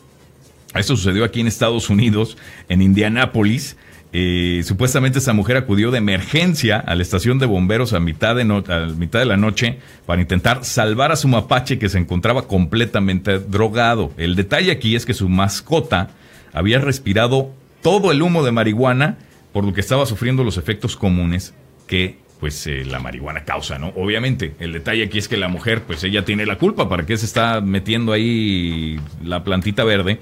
esto 0.75 0.97
sucedió 0.97 1.25
aquí 1.25 1.41
en 1.41 1.47
Estados 1.47 1.91
Unidos, 1.91 2.37
en 2.69 2.83
Indianápolis. 2.83 3.77
Supuestamente 4.63 5.19
esa 5.19 5.33
mujer 5.33 5.57
acudió 5.57 5.91
de 5.91 5.99
emergencia 5.99 6.79
a 6.79 6.95
la 6.95 7.03
estación 7.03 7.39
de 7.39 7.47
bomberos 7.47 7.93
a 7.93 8.01
mitad 8.01 8.37
de, 8.37 8.43
a 8.43 8.87
mitad 8.97 9.19
de 9.19 9.27
la 9.27 9.37
noche 9.37 9.79
para 10.07 10.21
intentar 10.21 10.65
salvar 10.65 11.13
a 11.13 11.17
su 11.17 11.29
mapache 11.29 11.79
que 11.79 11.89
se 11.89 11.99
encontraba 11.99 12.47
completamente 12.47 13.39
drogado. 13.39 14.13
El 14.17 14.37
detalle 14.37 14.71
aquí 14.71 14.97
es 14.97 15.07
que 15.07 15.15
su 15.15 15.29
mascota 15.29 16.11
había 16.53 16.79
respirado 16.79 17.51
todo 17.83 18.11
el 18.11 18.23
humo 18.23 18.45
de 18.45 18.53
marihuana, 18.53 19.19
por 19.53 19.65
lo 19.65 19.73
que 19.73 19.81
estaba 19.81 20.07
sufriendo 20.07 20.43
los 20.43 20.57
efectos 20.57 20.97
comunes 20.97 21.55
que 21.87 22.19
pues 22.41 22.67
eh, 22.67 22.85
la 22.85 22.99
marihuana 22.99 23.45
causa, 23.45 23.79
¿no? 23.79 23.93
Obviamente, 23.97 24.55
el 24.61 24.73
detalle 24.73 25.05
aquí 25.05 25.19
es 25.19 25.29
que 25.29 25.37
la 25.37 25.49
mujer, 25.49 25.83
pues 25.83 26.05
ella 26.05 26.25
tiene 26.25 26.45
la 26.45 26.59
culpa, 26.59 26.89
¿para 26.89 27.07
qué 27.07 27.17
se 27.17 27.25
está 27.25 27.61
metiendo 27.61 28.13
ahí 28.13 29.01
la 29.23 29.43
plantita 29.45 29.85
verde? 29.85 30.19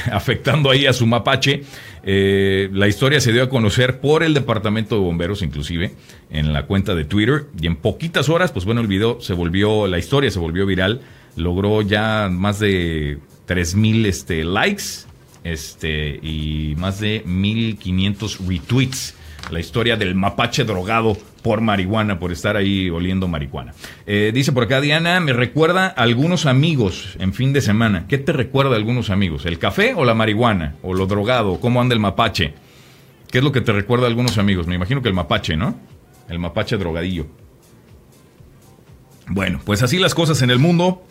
afectando 0.12 0.70
ahí 0.70 0.86
a 0.86 0.92
su 0.92 1.06
mapache. 1.06 1.62
Eh, 2.04 2.68
la 2.72 2.88
historia 2.88 3.20
se 3.20 3.32
dio 3.32 3.42
a 3.42 3.48
conocer 3.48 4.00
por 4.00 4.22
el 4.22 4.34
departamento 4.34 4.96
de 4.96 5.00
bomberos, 5.02 5.42
inclusive, 5.42 5.94
en 6.30 6.52
la 6.52 6.66
cuenta 6.66 6.94
de 6.94 7.04
Twitter. 7.04 7.46
Y 7.60 7.66
en 7.66 7.76
poquitas 7.76 8.28
horas, 8.28 8.52
pues 8.52 8.64
bueno, 8.64 8.80
el 8.80 8.86
video 8.86 9.20
se 9.20 9.34
volvió, 9.34 9.86
la 9.86 9.98
historia 9.98 10.30
se 10.30 10.38
volvió 10.38 10.66
viral. 10.66 11.00
Logró 11.36 11.82
ya 11.82 12.28
más 12.30 12.58
de 12.58 13.18
3000 13.46 14.06
este, 14.06 14.44
likes 14.44 15.06
este, 15.44 16.20
y 16.22 16.74
más 16.76 17.00
de 17.00 17.22
1500 17.24 18.46
retweets 18.46 19.14
la 19.50 19.60
historia 19.60 19.96
del 19.96 20.14
mapache 20.14 20.64
drogado 20.64 21.16
por 21.42 21.60
marihuana, 21.60 22.18
por 22.18 22.32
estar 22.32 22.56
ahí 22.56 22.88
oliendo 22.90 23.28
marihuana. 23.28 23.74
Eh, 24.06 24.30
dice 24.32 24.52
por 24.52 24.64
acá 24.64 24.80
Diana, 24.80 25.20
me 25.20 25.32
recuerda 25.32 25.86
a 25.86 26.02
algunos 26.02 26.46
amigos 26.46 27.16
en 27.18 27.32
fin 27.32 27.52
de 27.52 27.60
semana. 27.60 28.06
¿Qué 28.08 28.18
te 28.18 28.32
recuerda 28.32 28.72
a 28.72 28.76
algunos 28.76 29.10
amigos? 29.10 29.44
¿El 29.46 29.58
café 29.58 29.94
o 29.94 30.04
la 30.04 30.14
marihuana? 30.14 30.76
¿O 30.82 30.94
lo 30.94 31.06
drogado? 31.06 31.60
¿Cómo 31.60 31.80
anda 31.80 31.94
el 31.94 32.00
mapache? 32.00 32.54
¿Qué 33.30 33.38
es 33.38 33.44
lo 33.44 33.52
que 33.52 33.60
te 33.60 33.72
recuerda 33.72 34.06
a 34.06 34.08
algunos 34.08 34.38
amigos? 34.38 34.66
Me 34.66 34.74
imagino 34.74 35.02
que 35.02 35.08
el 35.08 35.14
mapache, 35.14 35.56
¿no? 35.56 35.78
El 36.28 36.38
mapache 36.38 36.76
drogadillo. 36.76 37.26
Bueno, 39.28 39.60
pues 39.64 39.82
así 39.82 39.98
las 39.98 40.14
cosas 40.14 40.42
en 40.42 40.50
el 40.50 40.58
mundo. 40.58 41.02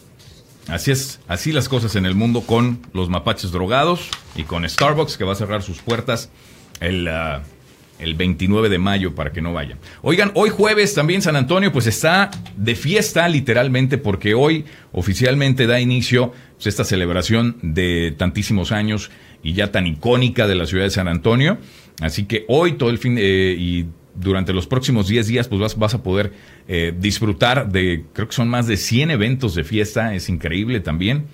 Así 0.68 0.92
es, 0.92 1.20
así 1.28 1.52
las 1.52 1.68
cosas 1.68 1.96
en 1.96 2.06
el 2.06 2.14
mundo 2.14 2.42
con 2.42 2.80
los 2.94 3.10
mapaches 3.10 3.52
drogados 3.52 4.10
y 4.36 4.44
con 4.44 4.68
Starbucks 4.68 5.18
que 5.18 5.24
va 5.24 5.34
a 5.34 5.36
cerrar 5.36 5.64
sus 5.64 5.80
puertas 5.80 6.30
el, 6.80 7.08
ah, 7.08 7.42
el 8.02 8.16
29 8.16 8.70
de 8.70 8.78
mayo 8.78 9.16
para 9.16 9.32
que 9.32 9.42
no 9.42 9.54
vayan. 9.54 9.78
Oigan, 10.02 10.32
hoy 10.36 10.50
jueves 10.50 10.94
también 10.94 11.22
San 11.22 11.36
Antonio 11.36 11.72
pues 11.72 11.88
está 11.88 12.32
de 12.58 12.76
fiesta 12.76 13.28
literalmente 13.30 13.98
porque 13.98 14.34
hoy 14.34 14.66
oficialmente 14.92 15.68
da 15.68 15.80
inicio 15.80 16.34
pues, 16.56 16.68
esta 16.68 16.84
celebración 16.84 17.58
de 17.62 18.14
tantísimos 18.18 18.72
años 18.72 19.12
y 19.44 19.54
ya 19.54 19.72
tan 19.72 19.88
icónica 19.88 20.48
de 20.48 20.56
la 20.56 20.66
ciudad 20.66 20.84
de 20.84 20.92
San 20.92 21.08
Antonio. 21.08 21.58
Así 22.02 22.26
que 22.26 22.46
hoy 22.48 22.74
todo 22.74 22.90
el 22.90 22.98
fin 22.98 23.18
eh, 23.18 23.56
y 23.58 23.86
durante 24.16 24.54
los 24.54 24.68
próximos 24.68 25.08
10 25.08 25.28
días 25.28 25.48
pues 25.48 25.62
vas, 25.62 25.78
vas 25.78 25.94
a 25.94 26.04
poder 26.04 26.34
eh, 26.68 26.94
disfrutar 26.98 27.72
de, 27.72 28.04
creo 28.14 28.28
que 28.28 28.36
son 28.36 28.50
más 28.50 28.68
de 28.68 28.78
100 28.78 29.12
eventos 29.12 29.56
de 29.56 29.64
fiesta, 29.64 30.14
es 30.14 30.28
increíble 30.28 30.82
también 30.82 31.26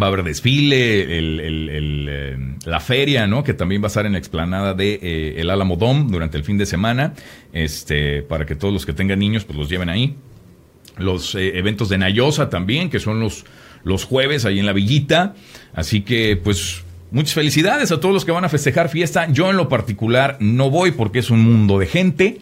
va 0.00 0.06
a 0.06 0.08
haber 0.08 0.22
desfile, 0.22 1.04
eh, 1.08 2.38
la 2.64 2.80
feria, 2.80 3.26
¿no? 3.26 3.42
Que 3.42 3.54
también 3.54 3.82
va 3.82 3.86
a 3.86 3.88
estar 3.88 4.06
en 4.06 4.12
la 4.12 4.18
explanada 4.18 4.74
de 4.74 4.98
eh, 5.02 5.34
el 5.38 5.50
Álamo 5.50 5.76
Dome 5.76 6.06
durante 6.08 6.36
el 6.36 6.44
fin 6.44 6.58
de 6.58 6.66
semana, 6.66 7.14
este, 7.52 8.22
para 8.22 8.46
que 8.46 8.54
todos 8.54 8.72
los 8.72 8.86
que 8.86 8.92
tengan 8.92 9.18
niños, 9.18 9.44
pues 9.44 9.58
los 9.58 9.68
lleven 9.68 9.88
ahí. 9.88 10.14
Los 10.96 11.34
eh, 11.34 11.58
eventos 11.58 11.88
de 11.88 11.98
Nayosa 11.98 12.50
también, 12.50 12.90
que 12.90 13.00
son 13.00 13.20
los, 13.20 13.44
los 13.84 14.04
jueves 14.04 14.44
ahí 14.44 14.58
en 14.58 14.66
la 14.66 14.72
villita. 14.72 15.34
Así 15.74 16.02
que, 16.02 16.36
pues, 16.36 16.82
muchas 17.10 17.34
felicidades 17.34 17.92
a 17.92 18.00
todos 18.00 18.14
los 18.14 18.24
que 18.24 18.32
van 18.32 18.44
a 18.44 18.48
festejar 18.48 18.88
fiesta. 18.88 19.30
Yo 19.30 19.50
en 19.50 19.56
lo 19.56 19.68
particular 19.68 20.36
no 20.40 20.70
voy 20.70 20.92
porque 20.92 21.20
es 21.20 21.30
un 21.30 21.40
mundo 21.40 21.78
de 21.78 21.86
gente. 21.86 22.38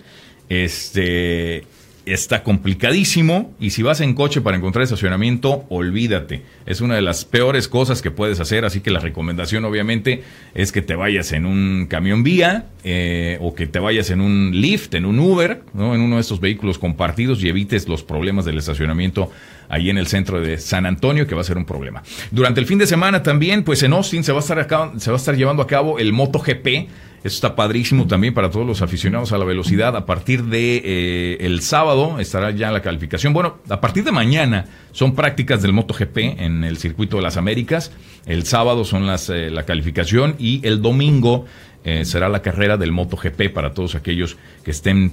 Este, 0.49 1.65
está 2.07 2.45
complicadísimo 2.45 3.55
y 3.59 3.71
si 3.71 3.83
vas 3.83 4.01
en 4.01 4.15
coche 4.15 4.41
para 4.41 4.57
encontrar 4.57 4.85
estacionamiento, 4.85 5.65
olvídate. 5.69 6.43
Es 6.65 6.81
una 6.81 6.95
de 6.95 7.03
las 7.03 7.25
peores 7.25 7.67
cosas 7.67 8.01
que 8.01 8.13
puedes 8.13 8.39
hacer, 8.39 8.65
así 8.65 8.81
que 8.81 8.93
la 8.93 9.01
recomendación 9.01 9.65
obviamente 9.65 10.23
es 10.55 10.71
que 10.71 10.83
te 10.83 10.95
vayas 10.95 11.33
en 11.33 11.47
un 11.47 11.87
camión 11.91 12.23
vía 12.23 12.67
eh, 12.85 13.39
o 13.41 13.55
que 13.57 13.67
te 13.67 13.81
vayas 13.81 14.11
en 14.11 14.21
un 14.21 14.53
Lyft, 14.55 14.95
en 14.95 15.05
un 15.05 15.19
Uber, 15.19 15.63
¿no? 15.75 15.97
en 15.97 16.01
uno 16.01 16.15
de 16.15 16.21
estos 16.21 16.39
vehículos 16.39 16.79
compartidos 16.79 17.43
y 17.43 17.49
evites 17.49 17.89
los 17.89 18.05
problemas 18.05 18.45
del 18.45 18.59
estacionamiento 18.59 19.31
ahí 19.69 19.91
en 19.91 19.99
el 19.99 20.07
centro 20.07 20.41
de 20.41 20.59
San 20.59 20.87
Antonio, 20.87 21.27
que 21.27 21.35
va 21.35 21.41
a 21.41 21.45
ser 21.45 21.59
un 21.59 21.65
problema. 21.65 22.05
Durante 22.31 22.61
el 22.61 22.67
fin 22.67 22.79
de 22.79 22.87
semana 22.87 23.25
también, 23.25 23.65
pues 23.65 23.83
en 23.83 23.93
Austin 23.93 24.23
se 24.23 24.31
va 24.31 24.39
a 24.39 24.43
estar, 24.43 24.93
se 24.99 25.11
va 25.11 25.17
a 25.17 25.19
estar 25.19 25.37
llevando 25.37 25.61
a 25.61 25.67
cabo 25.67 25.99
el 25.99 26.13
MotoGP 26.13 26.89
está 27.27 27.57
padrísimo 27.57 28.07
también 28.07 28.35
para 28.35 28.51
todos 28.51 28.67
los 28.67 28.83
aficionados 28.83 29.33
a 29.33 29.39
la 29.39 29.45
velocidad. 29.45 29.97
A 29.97 30.07
partir 30.07 30.45
de 30.45 30.83
eh, 30.85 31.37
el 31.41 31.61
sábado 31.61 32.19
estará 32.21 32.51
ya 32.53 32.71
la 32.71 32.83
calificación. 32.83 33.33
Bueno, 33.33 33.59
a 33.69 33.81
partir 33.81 34.05
de 34.05 34.13
mañana 34.13 34.67
son 34.93 35.15
prácticas 35.15 35.63
del 35.63 35.73
MotoGP 35.73 36.19
en 36.39 36.65
el 36.65 36.79
circuito 36.79 37.17
de 37.17 37.23
las 37.23 37.37
Américas. 37.37 37.93
El 38.27 38.45
sábado 38.45 38.85
son 38.85 39.07
las 39.07 39.29
eh, 39.31 39.51
la 39.51 39.65
calificación 39.65 40.37
y 40.39 40.67
el 40.67 40.81
domingo 40.81 41.47
eh, 41.85 42.05
será 42.05 42.29
la 42.29 42.43
carrera 42.43 42.77
del 42.77 42.93
MotoGP 42.93 43.53
para 43.53 43.75
todos 43.75 43.95
aquellos 43.95 44.37
que 44.65 44.71
estén 44.71 45.13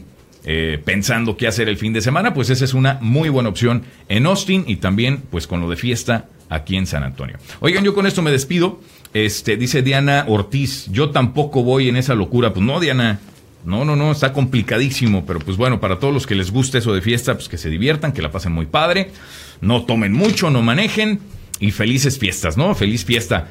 pensando 0.84 1.38
qué 1.38 1.47
hacer 1.47 1.69
el 1.69 1.78
fin 1.78 1.93
de 1.93 2.02
semana, 2.02 2.34
pues 2.34 2.49
esa 2.49 2.65
es 2.65 2.73
una 2.73 2.97
muy 2.99 3.30
buena 3.30 3.47
opción 3.47 3.84
en 4.10 4.26
Austin 4.26 4.65
y 4.67 4.76
también 4.76 5.23
pues 5.32 5.47
con 5.47 5.62
lo 5.62 5.69
de 5.69 5.78
fiesta 5.78 6.28
aquí 6.49 6.76
en 6.76 6.86
San 6.86 7.02
Antonio. 7.04 7.38
Oigan, 7.62 7.84
yo 7.86 7.93
con 7.93 8.06
esto 8.06 8.21
me 8.21 8.30
despido. 8.30 8.82
Este, 9.13 9.58
dice 9.58 9.82
Diana 9.82 10.26
Ortiz, 10.28 10.88
yo 10.91 11.12
tampoco 11.12 11.63
voy 11.63 11.89
en 11.89 11.97
esa 11.97 12.15
locura. 12.15 12.54
Pues 12.54 12.65
no, 12.65 12.80
Diana, 12.80 13.19
no, 13.63 13.86
no, 13.86 13.95
no, 13.95 14.12
está 14.12 14.34
complicadísimo, 14.34 15.26
pero 15.26 15.39
pues 15.39 15.56
bueno, 15.58 15.80
para 15.80 15.99
todos 15.99 16.13
los 16.13 16.28
que 16.28 16.36
les 16.36 16.52
guste 16.52 16.80
eso 16.80 16.93
de 16.93 17.02
fiesta, 17.02 17.36
pues 17.36 17.47
que 17.47 17.58
se 17.58 17.69
diviertan, 17.69 18.12
que 18.12 18.21
la 18.21 18.32
pasen 18.32 18.52
muy 18.52 18.65
padre, 18.65 19.12
no 19.62 19.84
tomen 19.84 20.13
mucho, 20.13 20.49
no 20.49 20.62
manejen 20.62 21.19
y 21.60 21.72
felices 21.72 22.18
fiestas, 22.18 22.58
¿no? 22.58 22.76
Feliz 22.76 23.06
fiesta 23.06 23.48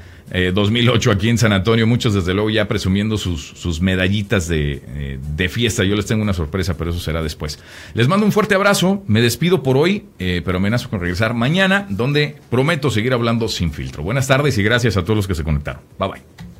2008 0.55 1.11
eh, 1.11 1.15
aquí 1.15 1.29
en 1.29 1.39
San 1.39 1.53
Antonio, 1.53 1.87
muchos 1.87 2.15
desde 2.15 2.33
luego 2.33 2.51
ya 2.51 2.67
presumiendo 2.67 3.19
sus, 3.19 3.49
sus 3.49 3.81
medallitas 3.81 4.49
de, 4.49 4.83
eh, 4.87 5.19
de, 5.37 5.49
fiesta. 5.49 5.85
Yo 5.85 5.95
les 5.95 6.07
tengo 6.07 6.23
una 6.23 6.33
sorpresa, 6.33 6.77
pero 6.77 6.91
eso 6.91 7.01
será 7.01 7.23
después. 7.23 7.59
Les 7.95 8.09
mando 8.09 8.25
un 8.25 8.33
fuerte 8.33 8.55
abrazo, 8.55 9.03
me 9.07 9.21
despido 9.21 9.63
por 9.63 9.77
hoy, 9.77 10.05
eh, 10.19 10.41
pero 10.45 10.59
amenazo 10.59 10.89
con 10.89 11.01
regresar 11.01 11.35
mañana, 11.35 11.87
donde 11.91 12.37
prometo 12.51 12.91
seguir 12.91 13.13
hablando 13.13 13.49
sin 13.49 13.73
filtro. 13.73 14.03
Buenas 14.03 14.27
tardes 14.27 14.57
y 14.59 14.63
gracias 14.63 14.97
a 14.97 15.03
todos 15.03 15.17
los 15.17 15.29
que 15.29 15.35
se 15.35 15.45
conectaron. 15.45 15.83
Bye 15.99 16.09
bye. 16.09 16.52